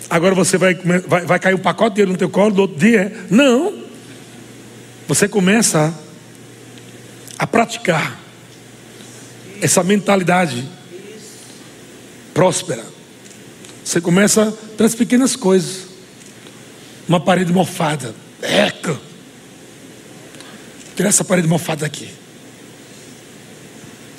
[0.10, 2.78] Agora você vai, vai, vai cair um pacote de dinheiro no teu colo do outro
[2.78, 3.26] dia?
[3.30, 3.84] Não.
[5.08, 5.94] Você começa
[7.38, 8.18] a praticar
[9.62, 10.68] essa mentalidade
[12.34, 12.84] próspera.
[13.84, 15.88] Você começa pelas pequenas coisas.
[17.08, 18.14] Uma parede mofada.
[18.42, 19.00] Eca!
[20.96, 22.10] Tira essa parede mofada aqui.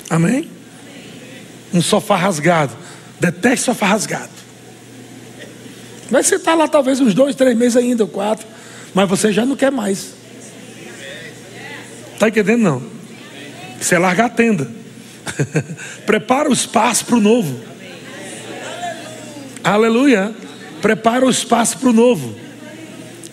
[0.09, 0.49] Amém?
[1.73, 2.75] Um sofá rasgado.
[3.19, 4.38] Deteste sofá rasgado.
[6.09, 8.45] Vai sentar lá talvez uns dois, três meses ainda, quatro.
[8.93, 10.13] Mas você já não quer mais.
[12.13, 12.61] Está entendendo?
[12.61, 12.83] Não.
[13.91, 14.69] É largar a tenda.
[16.05, 17.59] Prepara o espaço para o novo.
[19.63, 20.33] Aleluia.
[20.81, 22.35] Prepara o espaço para o novo.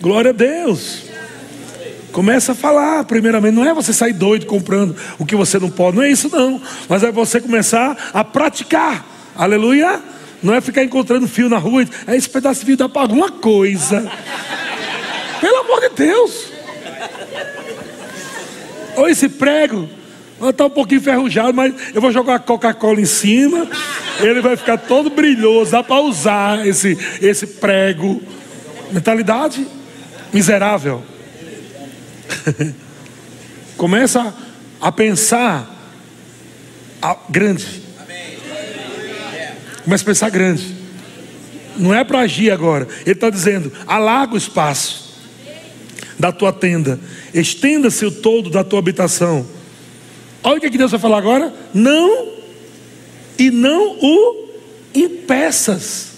[0.01, 1.03] Glória a Deus.
[2.11, 5.97] Começa a falar, primeiramente, não é você sair doido comprando o que você não pode,
[5.97, 6.59] não é isso não,
[6.89, 9.05] mas é você começar a praticar,
[9.35, 10.01] aleluia.
[10.41, 13.31] Não é ficar encontrando fio na rua, é esse pedaço de fio dá para alguma
[13.31, 14.09] coisa,
[15.41, 16.51] pelo amor de Deus.
[18.95, 19.89] Ou esse prego,
[20.49, 23.67] está um pouquinho enferrujado, mas eu vou jogar Coca-Cola em cima,
[24.19, 28.21] ele vai ficar todo brilhoso, dá para usar esse, esse prego.
[28.91, 29.67] Mentalidade
[30.31, 31.03] miserável.
[33.75, 34.33] Começa
[34.79, 35.69] a pensar
[37.01, 37.86] a grande.
[39.87, 40.75] Começa a pensar grande.
[41.77, 42.85] Não é para agir agora.
[43.05, 45.15] Ele está dizendo: alarga o espaço
[46.19, 46.99] da tua tenda,
[47.33, 49.47] estenda-se o todo da tua habitação.
[50.43, 51.53] Olha o que Deus vai falar agora.
[51.73, 52.33] Não,
[53.39, 54.49] e não o
[54.93, 56.09] impeças.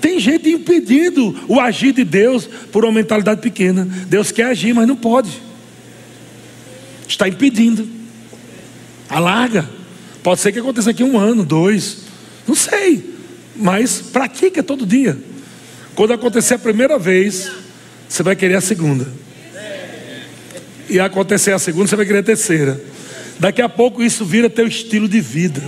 [0.00, 3.84] Tem gente impedindo o agir de Deus por uma mentalidade pequena.
[4.08, 5.40] Deus quer agir, mas não pode.
[7.06, 7.88] Está impedindo.
[9.08, 9.78] Alarga.
[10.22, 11.98] Pode ser que aconteça aqui um ano, dois.
[12.46, 13.14] Não sei.
[13.56, 15.18] Mas pratica todo dia.
[15.94, 17.50] Quando acontecer a primeira vez,
[18.08, 19.06] você vai querer a segunda.
[20.88, 22.80] E acontecer a segunda, você vai querer a terceira.
[23.38, 25.62] Daqui a pouco isso vira teu estilo de vida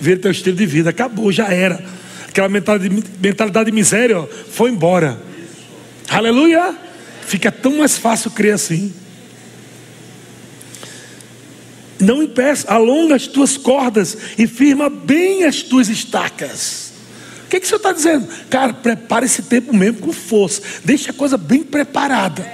[0.00, 0.90] ver teu estilo de vida.
[0.90, 1.84] Acabou, já era.
[2.26, 5.20] Aquela mentalidade, mentalidade de miséria ó, foi embora.
[6.08, 6.74] Aleluia!
[7.26, 8.92] Fica tão mais fácil crer assim.
[12.00, 16.92] Não impeça, alonga as tuas cordas e firma bem as tuas estacas.
[17.44, 18.28] O que, que o Senhor está dizendo?
[18.48, 20.62] Cara, prepara esse tempo mesmo com força.
[20.84, 22.46] Deixa a coisa bem preparada.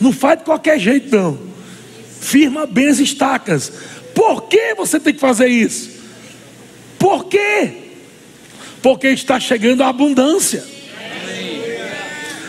[0.00, 1.38] Não faz de qualquer jeito, não.
[2.20, 3.70] Firma bem as estacas.
[4.14, 5.90] Por que você tem que fazer isso?
[6.98, 7.72] Por quê?
[8.82, 10.64] Porque está chegando a abundância.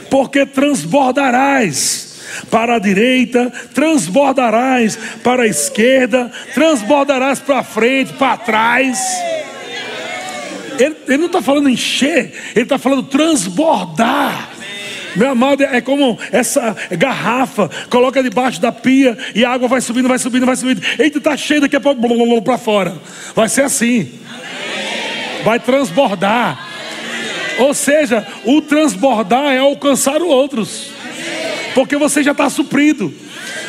[0.10, 2.11] Porque transbordarás
[2.50, 9.00] para a direita, transbordarás para a esquerda, transbordarás para frente, para trás.
[10.80, 14.50] Ele, ele não está falando encher, ele está falando transbordar.
[15.16, 20.08] Meu amado, é como essa garrafa, coloca debaixo da pia e a água vai subindo,
[20.08, 20.82] vai subindo, vai subindo.
[20.98, 22.96] Eita, está cheio daqui a pouco para fora.
[23.36, 24.22] Vai ser assim
[25.44, 26.68] vai transbordar.
[27.60, 30.88] Ou seja, o transbordar é alcançar outros,
[31.74, 33.14] porque você já está suprido.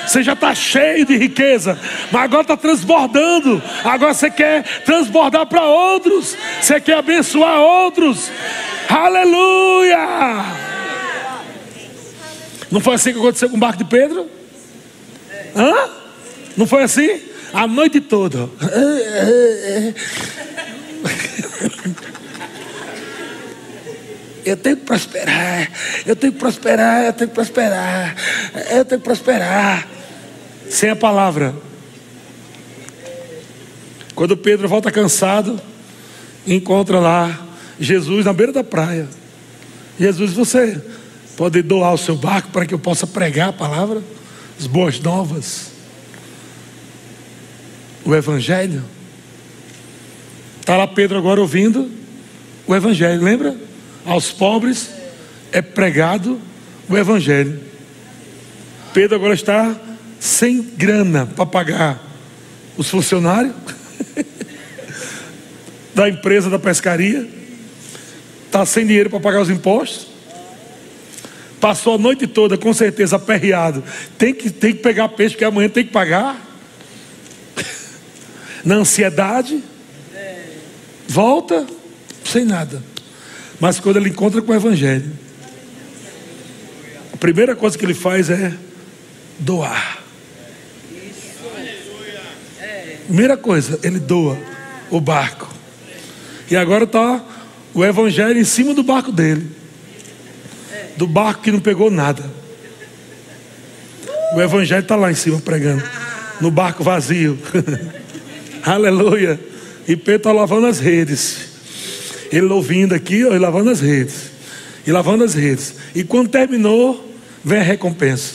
[0.06, 1.78] Você já está cheio de riqueza,
[2.10, 3.62] mas agora está transbordando.
[3.84, 8.30] Agora você quer transbordar para outros, você quer abençoar outros.
[8.88, 10.44] Aleluia!
[12.70, 14.28] Não foi assim que aconteceu com o barco de Pedro?
[15.54, 15.90] Hã?
[16.56, 17.20] Não foi assim?
[17.52, 18.48] A noite toda.
[24.44, 25.70] Eu tenho que prosperar,
[26.04, 28.16] eu tenho que prosperar, eu tenho que prosperar,
[28.70, 29.88] eu tenho que prosperar.
[30.68, 31.54] Sem a palavra.
[34.14, 35.60] Quando Pedro volta cansado,
[36.46, 37.46] encontra lá
[37.78, 39.08] Jesus na beira da praia.
[39.98, 40.80] Jesus, você
[41.36, 44.02] pode doar o seu barco para que eu possa pregar a palavra,
[44.58, 45.70] as boas novas,
[48.04, 48.82] o Evangelho.
[50.60, 51.90] Está lá Pedro agora ouvindo
[52.66, 53.56] o Evangelho, lembra?
[54.04, 54.90] Aos pobres
[55.52, 56.40] é pregado
[56.88, 57.60] o Evangelho.
[58.92, 59.74] Pedro agora está
[60.20, 62.00] sem grana para pagar
[62.76, 63.54] os funcionários
[65.94, 67.28] da empresa da pescaria,
[68.46, 70.12] está sem dinheiro para pagar os impostos.
[71.60, 73.84] Passou a noite toda, com certeza, aperreado.
[74.18, 76.36] Tem que, tem que pegar peixe, porque amanhã tem que pagar.
[78.64, 79.62] Na ansiedade.
[81.06, 81.64] Volta
[82.24, 82.82] sem nada.
[83.62, 85.08] Mas quando ele encontra com o Evangelho,
[87.12, 88.52] a primeira coisa que ele faz é
[89.38, 90.02] doar.
[93.06, 94.36] Primeira coisa, ele doa
[94.90, 95.48] o barco.
[96.50, 97.24] E agora está
[97.72, 99.48] o Evangelho em cima do barco dele.
[100.96, 102.28] Do barco que não pegou nada.
[104.34, 105.84] O Evangelho está lá em cima pregando.
[106.40, 107.38] No barco vazio.
[108.66, 109.38] Aleluia.
[109.86, 111.51] E Pedro está lavando as redes.
[112.32, 114.30] Ele ouvindo aqui, ó, e lavando as redes.
[114.86, 115.74] E lavando as redes.
[115.94, 117.14] E quando terminou,
[117.44, 118.32] vem a recompensa.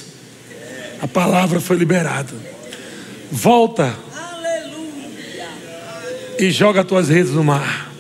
[1.01, 2.33] A palavra foi liberada.
[3.31, 3.95] Volta.
[4.15, 5.47] Aleluia.
[6.39, 7.91] E joga as tuas redes no mar.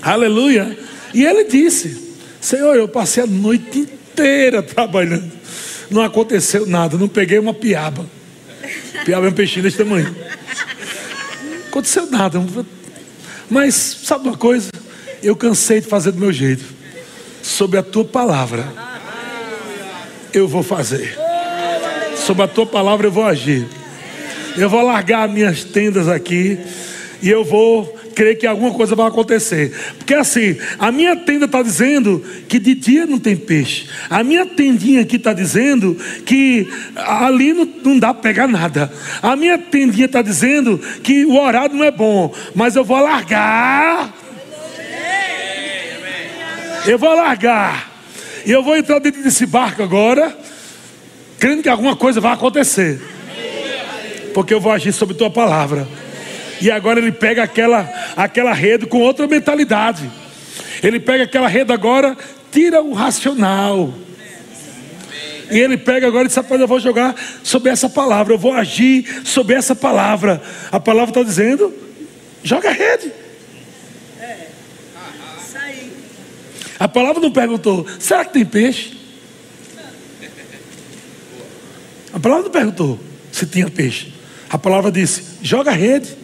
[0.00, 0.78] Aleluia.
[1.12, 5.30] E ele disse: Senhor, eu passei a noite inteira trabalhando.
[5.90, 8.06] não aconteceu nada, não peguei uma piaba.
[9.04, 10.14] Piaba é um peixinho desse tamanho.
[11.42, 12.40] Não aconteceu nada.
[13.50, 14.70] Mas, sabe uma coisa?
[15.22, 16.64] Eu cansei de fazer do meu jeito.
[17.42, 18.66] Sobre a tua palavra,
[20.32, 21.18] eu vou fazer.
[22.16, 23.66] Sobre a tua palavra, eu vou agir.
[24.56, 26.58] Eu vou largar minhas tendas aqui
[27.22, 29.72] e eu vou crer que alguma coisa vai acontecer.
[29.96, 33.88] Porque assim, a minha tenda está dizendo que de dia não tem peixe.
[34.10, 35.96] A minha tendinha aqui está dizendo
[36.26, 36.66] que
[36.96, 38.92] ali não, não dá para pegar nada.
[39.22, 42.34] A minha tendinha está dizendo que o horário não é bom.
[42.56, 44.12] Mas eu vou largar.
[46.88, 48.02] Eu vou largar.
[48.44, 50.36] E eu vou entrar dentro desse barco agora,
[51.38, 53.00] crendo que alguma coisa vai acontecer.
[54.34, 55.86] Porque eu vou agir sobre tua palavra.
[56.60, 60.10] E agora ele pega aquela, aquela rede com outra mentalidade.
[60.82, 62.16] Ele pega aquela rede agora,
[62.50, 63.92] tira o racional.
[65.50, 68.52] E ele pega agora e diz: Rapaz, eu vou jogar sobre essa palavra, eu vou
[68.52, 70.42] agir sobre essa palavra.
[70.70, 71.74] A palavra está dizendo:
[72.42, 73.12] joga a rede.
[76.78, 78.96] A palavra não perguntou: será que tem peixe?
[82.12, 82.98] A palavra não perguntou
[83.32, 84.12] se tinha peixe.
[84.50, 86.17] A palavra disse: joga a rede.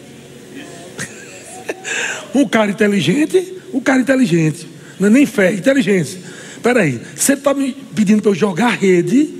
[2.35, 4.67] Um cara inteligente, um cara inteligente.
[4.99, 6.19] Não é nem fé, inteligência.
[6.51, 9.35] Espera aí, você está me pedindo para eu jogar rede?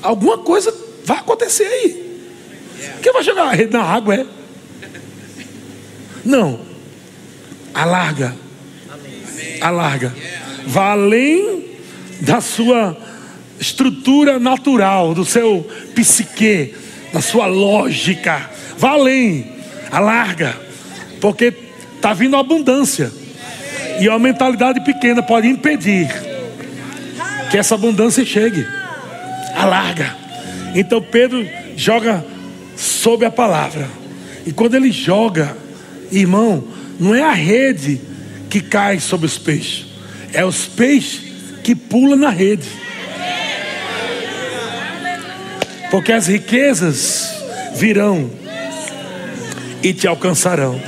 [0.00, 0.74] Alguma coisa
[1.04, 2.20] vai acontecer aí.
[3.02, 4.26] Quem vai jogar rede na água, é?
[6.24, 6.60] Não.
[7.74, 8.34] Alarga.
[9.60, 10.14] Alarga.
[10.66, 11.64] Vá além
[12.20, 12.96] da sua
[13.58, 16.74] estrutura natural, do seu psique,
[17.12, 18.50] da sua lógica.
[18.78, 19.52] Vá além.
[19.90, 20.71] Alarga.
[21.22, 21.54] Porque
[21.94, 23.12] está vindo abundância.
[24.00, 26.08] E uma mentalidade pequena pode impedir
[27.48, 28.66] que essa abundância chegue.
[29.54, 30.16] Alarga.
[30.74, 32.24] Então Pedro joga
[32.76, 33.88] sob a palavra.
[34.44, 35.56] E quando ele joga,
[36.10, 36.64] irmão,
[36.98, 38.00] não é a rede
[38.50, 39.86] que cai sobre os peixes,
[40.32, 41.22] é os peixes
[41.62, 42.66] que pulam na rede.
[45.88, 47.32] Porque as riquezas
[47.76, 48.28] virão
[49.84, 50.80] e te alcançarão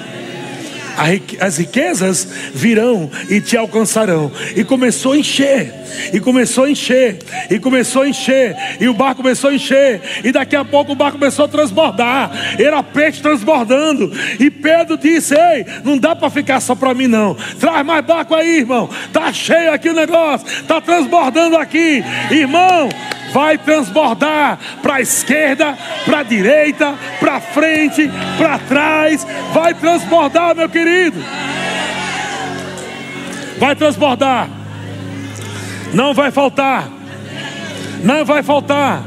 [1.41, 4.31] as riquezas virão e te alcançarão.
[4.57, 5.73] E começou a encher,
[6.13, 7.19] e começou a encher,
[7.51, 10.97] e começou a encher, e o barco começou a encher, e daqui a pouco o
[10.97, 12.31] barco começou a transbordar.
[12.59, 14.13] Era peixe transbordando.
[14.39, 17.37] E Pedro disse: Ei, não dá para ficar só para mim, não.
[17.59, 18.89] Traz mais barco aí, irmão.
[19.13, 22.89] Tá cheio aqui o negócio, tá transbordando aqui, irmão
[23.35, 28.09] vai transbordar para a esquerda, para a direita, para frente,
[28.39, 29.27] para trás.
[29.53, 31.19] Vai transbordar, meu querido.
[33.59, 34.49] Vai transbordar.
[35.93, 36.89] Não vai faltar.
[38.05, 39.03] Não vai faltar.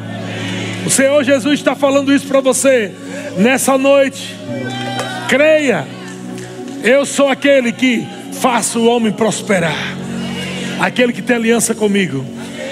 [0.86, 2.91] O Senhor Jesus está falando isso para você
[3.38, 4.36] nessa noite.
[5.30, 5.88] Creia.
[6.84, 8.05] Eu sou aquele que
[8.41, 9.95] faço o homem prosperar.
[10.82, 12.25] Aquele que tem aliança comigo.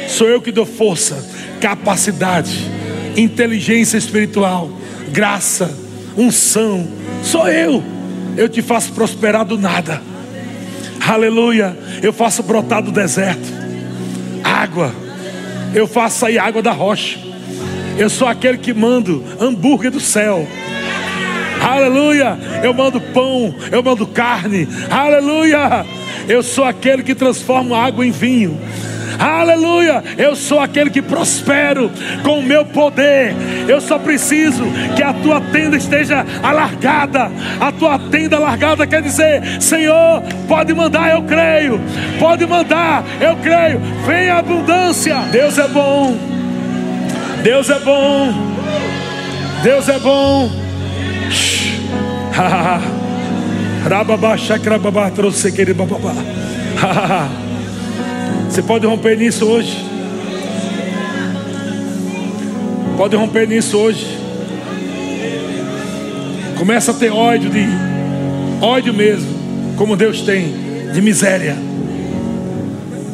[0.09, 2.69] Sou eu que dou força capacidade,
[3.15, 4.69] inteligência espiritual,
[5.11, 5.71] graça,
[6.17, 6.87] unção.
[7.23, 7.83] Sou eu.
[8.37, 10.01] Eu te faço prosperar do nada.
[11.07, 11.77] Aleluia.
[12.01, 13.53] Eu faço brotar do deserto.
[14.43, 14.93] Água.
[15.73, 17.19] Eu faço sair água da rocha.
[17.97, 20.47] Eu sou aquele que mando hambúrguer do céu.
[21.61, 22.37] Aleluia.
[22.63, 24.67] Eu mando pão, eu mando carne.
[24.89, 25.85] Aleluia.
[26.27, 28.59] Eu sou aquele que transforma água em vinho.
[29.19, 30.03] Aleluia!
[30.17, 31.91] Eu sou aquele que prospero
[32.23, 33.33] com o meu poder.
[33.67, 34.63] Eu só preciso
[34.95, 37.31] que a tua tenda esteja alargada.
[37.59, 41.79] A tua tenda alargada quer dizer, Senhor, pode mandar, eu creio.
[42.19, 43.79] Pode mandar, eu creio.
[44.05, 45.17] Vem a abundância.
[45.31, 46.17] Deus é bom.
[47.43, 48.33] Deus é bom.
[49.63, 50.51] Deus é bom.
[53.89, 56.13] Rababá, chacrababá, trouxe querer bababá.
[58.49, 59.85] Você pode romper nisso hoje.
[62.97, 64.05] Pode romper nisso hoje.
[66.57, 67.67] Começa a ter ódio de
[68.61, 69.27] ódio mesmo,
[69.75, 70.53] como Deus tem,
[70.93, 71.57] de miséria.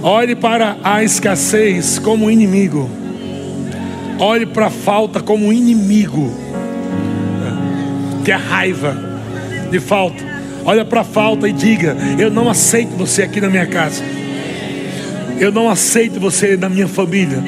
[0.04, 2.90] Olhe para a escassez como inimigo.
[4.20, 6.32] Olhe para a falta como inimigo.
[8.24, 8.96] Que é raiva
[9.72, 10.24] de falta.
[10.64, 14.04] Olha para a falta e diga: Eu não aceito você aqui na minha casa.
[15.42, 17.44] Eu não aceito você na minha família.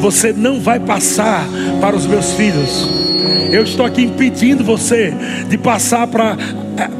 [0.00, 1.44] Você não vai passar
[1.80, 2.88] para os meus filhos.
[3.50, 5.12] Eu estou aqui impedindo você
[5.48, 6.36] de passar para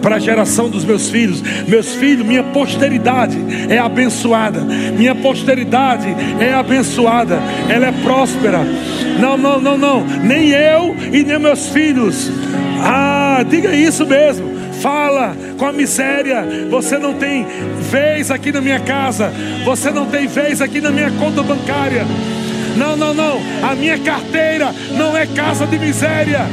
[0.03, 1.41] para a geração dos meus filhos.
[1.69, 3.37] Meus filhos, minha posteridade
[3.69, 4.61] é abençoada.
[4.61, 6.09] Minha posteridade
[6.41, 7.39] é abençoada.
[7.69, 8.65] Ela é próspera.
[9.21, 10.05] Não, não, não, não.
[10.05, 12.33] Nem eu e nem meus filhos.
[12.83, 14.56] Ah, diga isso mesmo.
[14.81, 16.45] Fala com a miséria.
[16.71, 17.47] Você não tem
[17.91, 19.33] vez aqui na minha casa.
[19.65, 22.05] Você não tem vez aqui na minha conta bancária.
[22.77, 23.41] Não, não, não.
[23.63, 26.47] A minha carteira não é casa de miséria.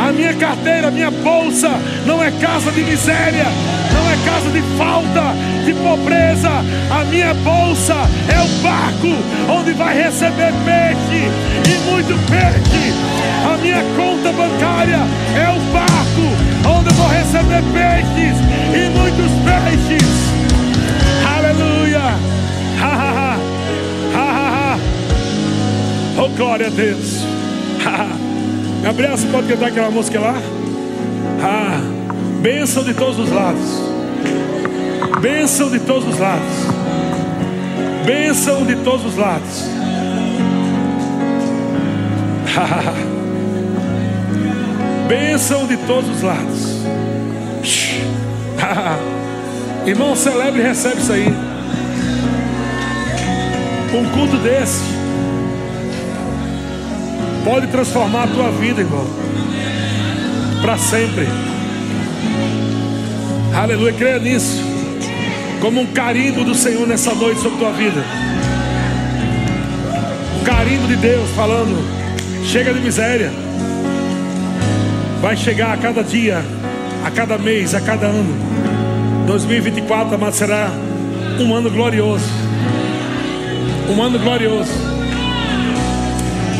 [0.00, 1.68] A minha carteira, a minha bolsa
[2.06, 3.44] não é casa de miséria,
[3.92, 5.34] não é casa de falta,
[5.66, 6.48] de pobreza.
[6.90, 7.94] A minha bolsa
[8.34, 9.14] é o barco
[9.52, 11.28] onde vai receber peixe
[11.68, 12.94] e muito peixe.
[13.44, 15.00] A minha conta bancária
[15.36, 18.36] é o barco onde eu vou receber peixes
[18.74, 20.08] e muitos peixes.
[21.36, 22.00] Aleluia!
[22.80, 23.36] Ha, ha, ha.
[24.14, 24.78] Ha, ha, ha.
[26.18, 27.24] Oh, glória a Deus!
[27.84, 28.08] Ha, ha.
[28.82, 30.34] Gabriel, você pode cantar aquela música lá?
[31.42, 31.80] Ah,
[32.40, 33.90] bênção de todos os lados.
[35.20, 36.80] Bênção de todos os lados.
[38.06, 39.64] Bênção de todos os lados.
[45.10, 46.84] Bênção de todos os lados.
[49.84, 51.26] Irmão, celebre e recebe isso aí.
[53.92, 54.84] Um culto desse
[57.44, 59.04] pode transformar a tua vida, irmão,
[60.62, 61.26] para sempre.
[63.52, 64.62] Aleluia, creia nisso,
[65.60, 68.04] como um carimbo do Senhor nessa noite sobre a tua vida.
[70.40, 71.76] Um carimbo de Deus falando:
[72.44, 73.49] chega de miséria,
[75.20, 76.42] vai chegar a cada dia,
[77.04, 78.34] a cada mês, a cada ano.
[79.26, 80.70] 2024, amado, será
[81.38, 82.24] um ano glorioso.
[83.88, 84.90] Um ano glorioso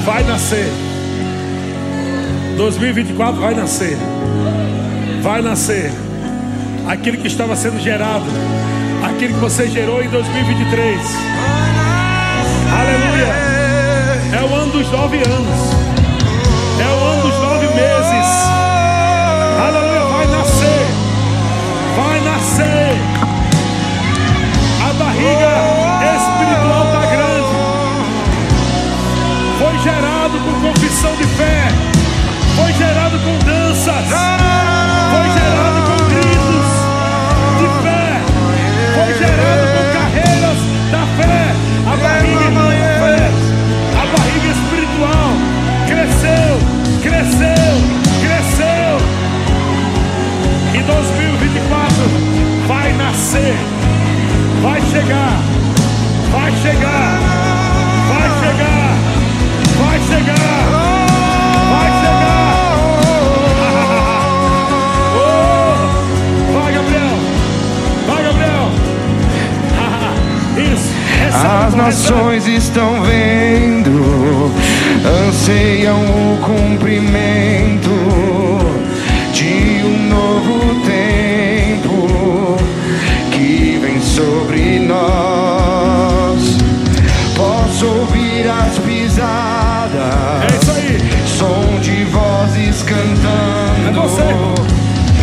[0.04, 0.70] vai nascer.
[2.56, 3.96] 2024 vai nascer.
[5.22, 5.92] Vai nascer.
[6.88, 8.24] Aquilo que estava sendo gerado.
[9.04, 11.00] Aquilo que você gerou em 2023.
[12.78, 13.50] Aleluia.
[14.36, 15.80] É o ano dos nove anos.
[16.80, 18.28] É o ano dos nove meses.
[19.66, 20.00] Aleluia.
[20.12, 20.86] Vai nascer.
[21.96, 22.96] Vai nascer.
[24.88, 25.52] A barriga
[26.16, 27.00] espiritual está
[29.60, 31.68] foi gerado com confissão de fé,
[32.56, 34.39] foi gerado com danças,
[53.30, 55.40] vai chegar,
[56.20, 57.20] vai chegar,
[58.08, 58.90] vai chegar.
[59.80, 60.66] Vai chegar.
[61.70, 62.64] Vai chegar.
[65.16, 67.16] oh, vai, Gabriel.
[68.06, 68.66] Vai, Gabriel.
[70.74, 70.90] Isso.
[71.32, 74.52] As nações estão vendo,
[75.28, 77.90] anseiam o cumprimento
[89.20, 90.98] as pisadas é isso aí.
[91.26, 93.88] Som de vozes cantando.
[93.88, 94.70] É você.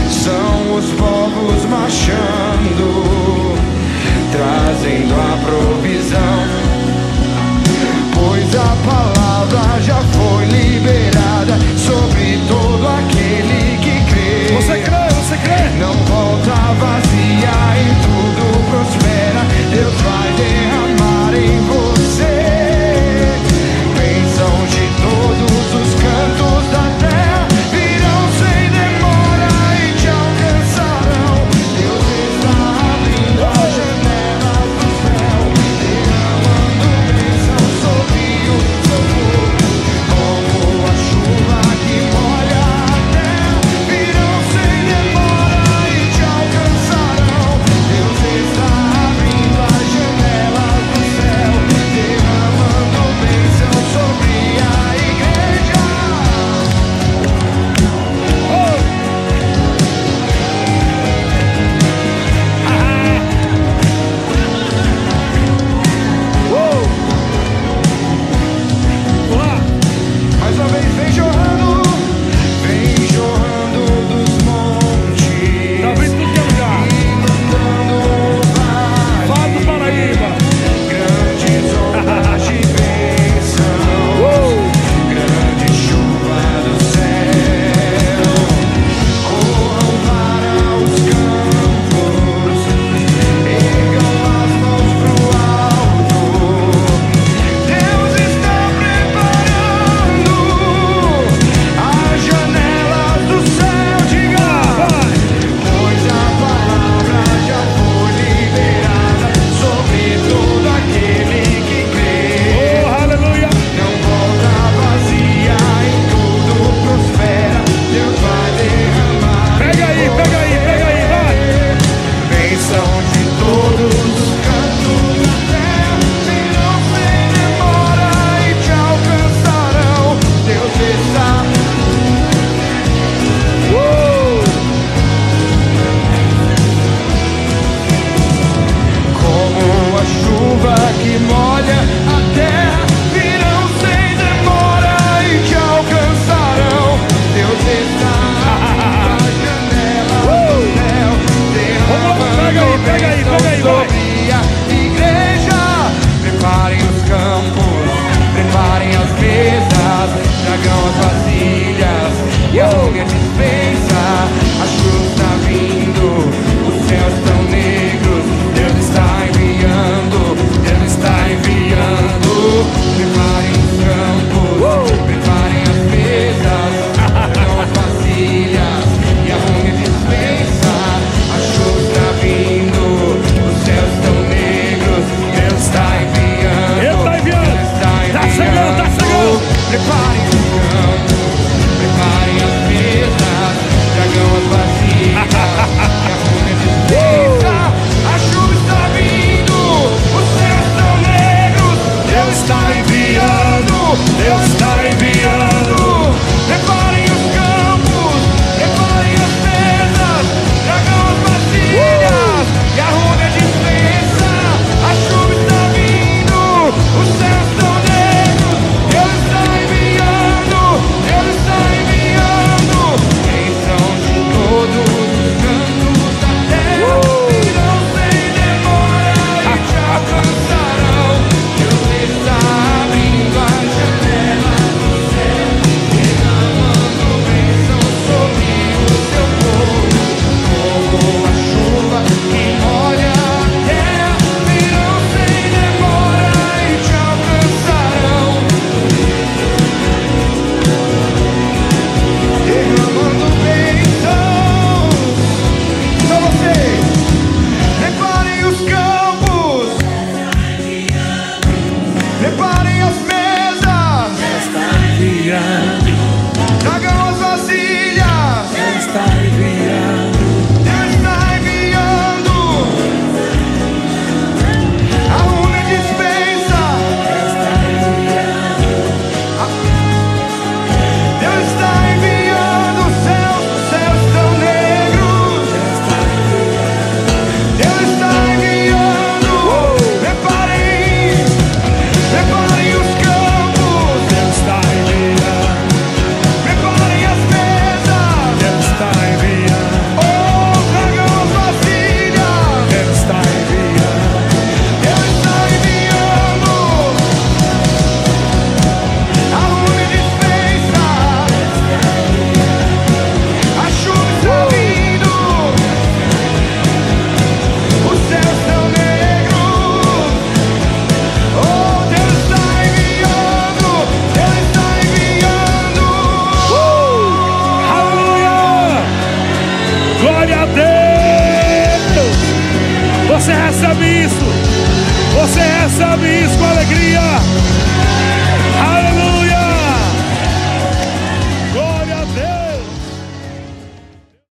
[0.09, 3.55] São os povos marchando,
[4.31, 6.67] trazendo a provisão.
[8.13, 14.55] Pois a palavra já foi liberada sobre todo aquele que crê.
[14.55, 15.69] Você crê, você crê?
[15.79, 19.45] Não volta vazia e tudo prospera.
[19.71, 20.86] Deus vai derramar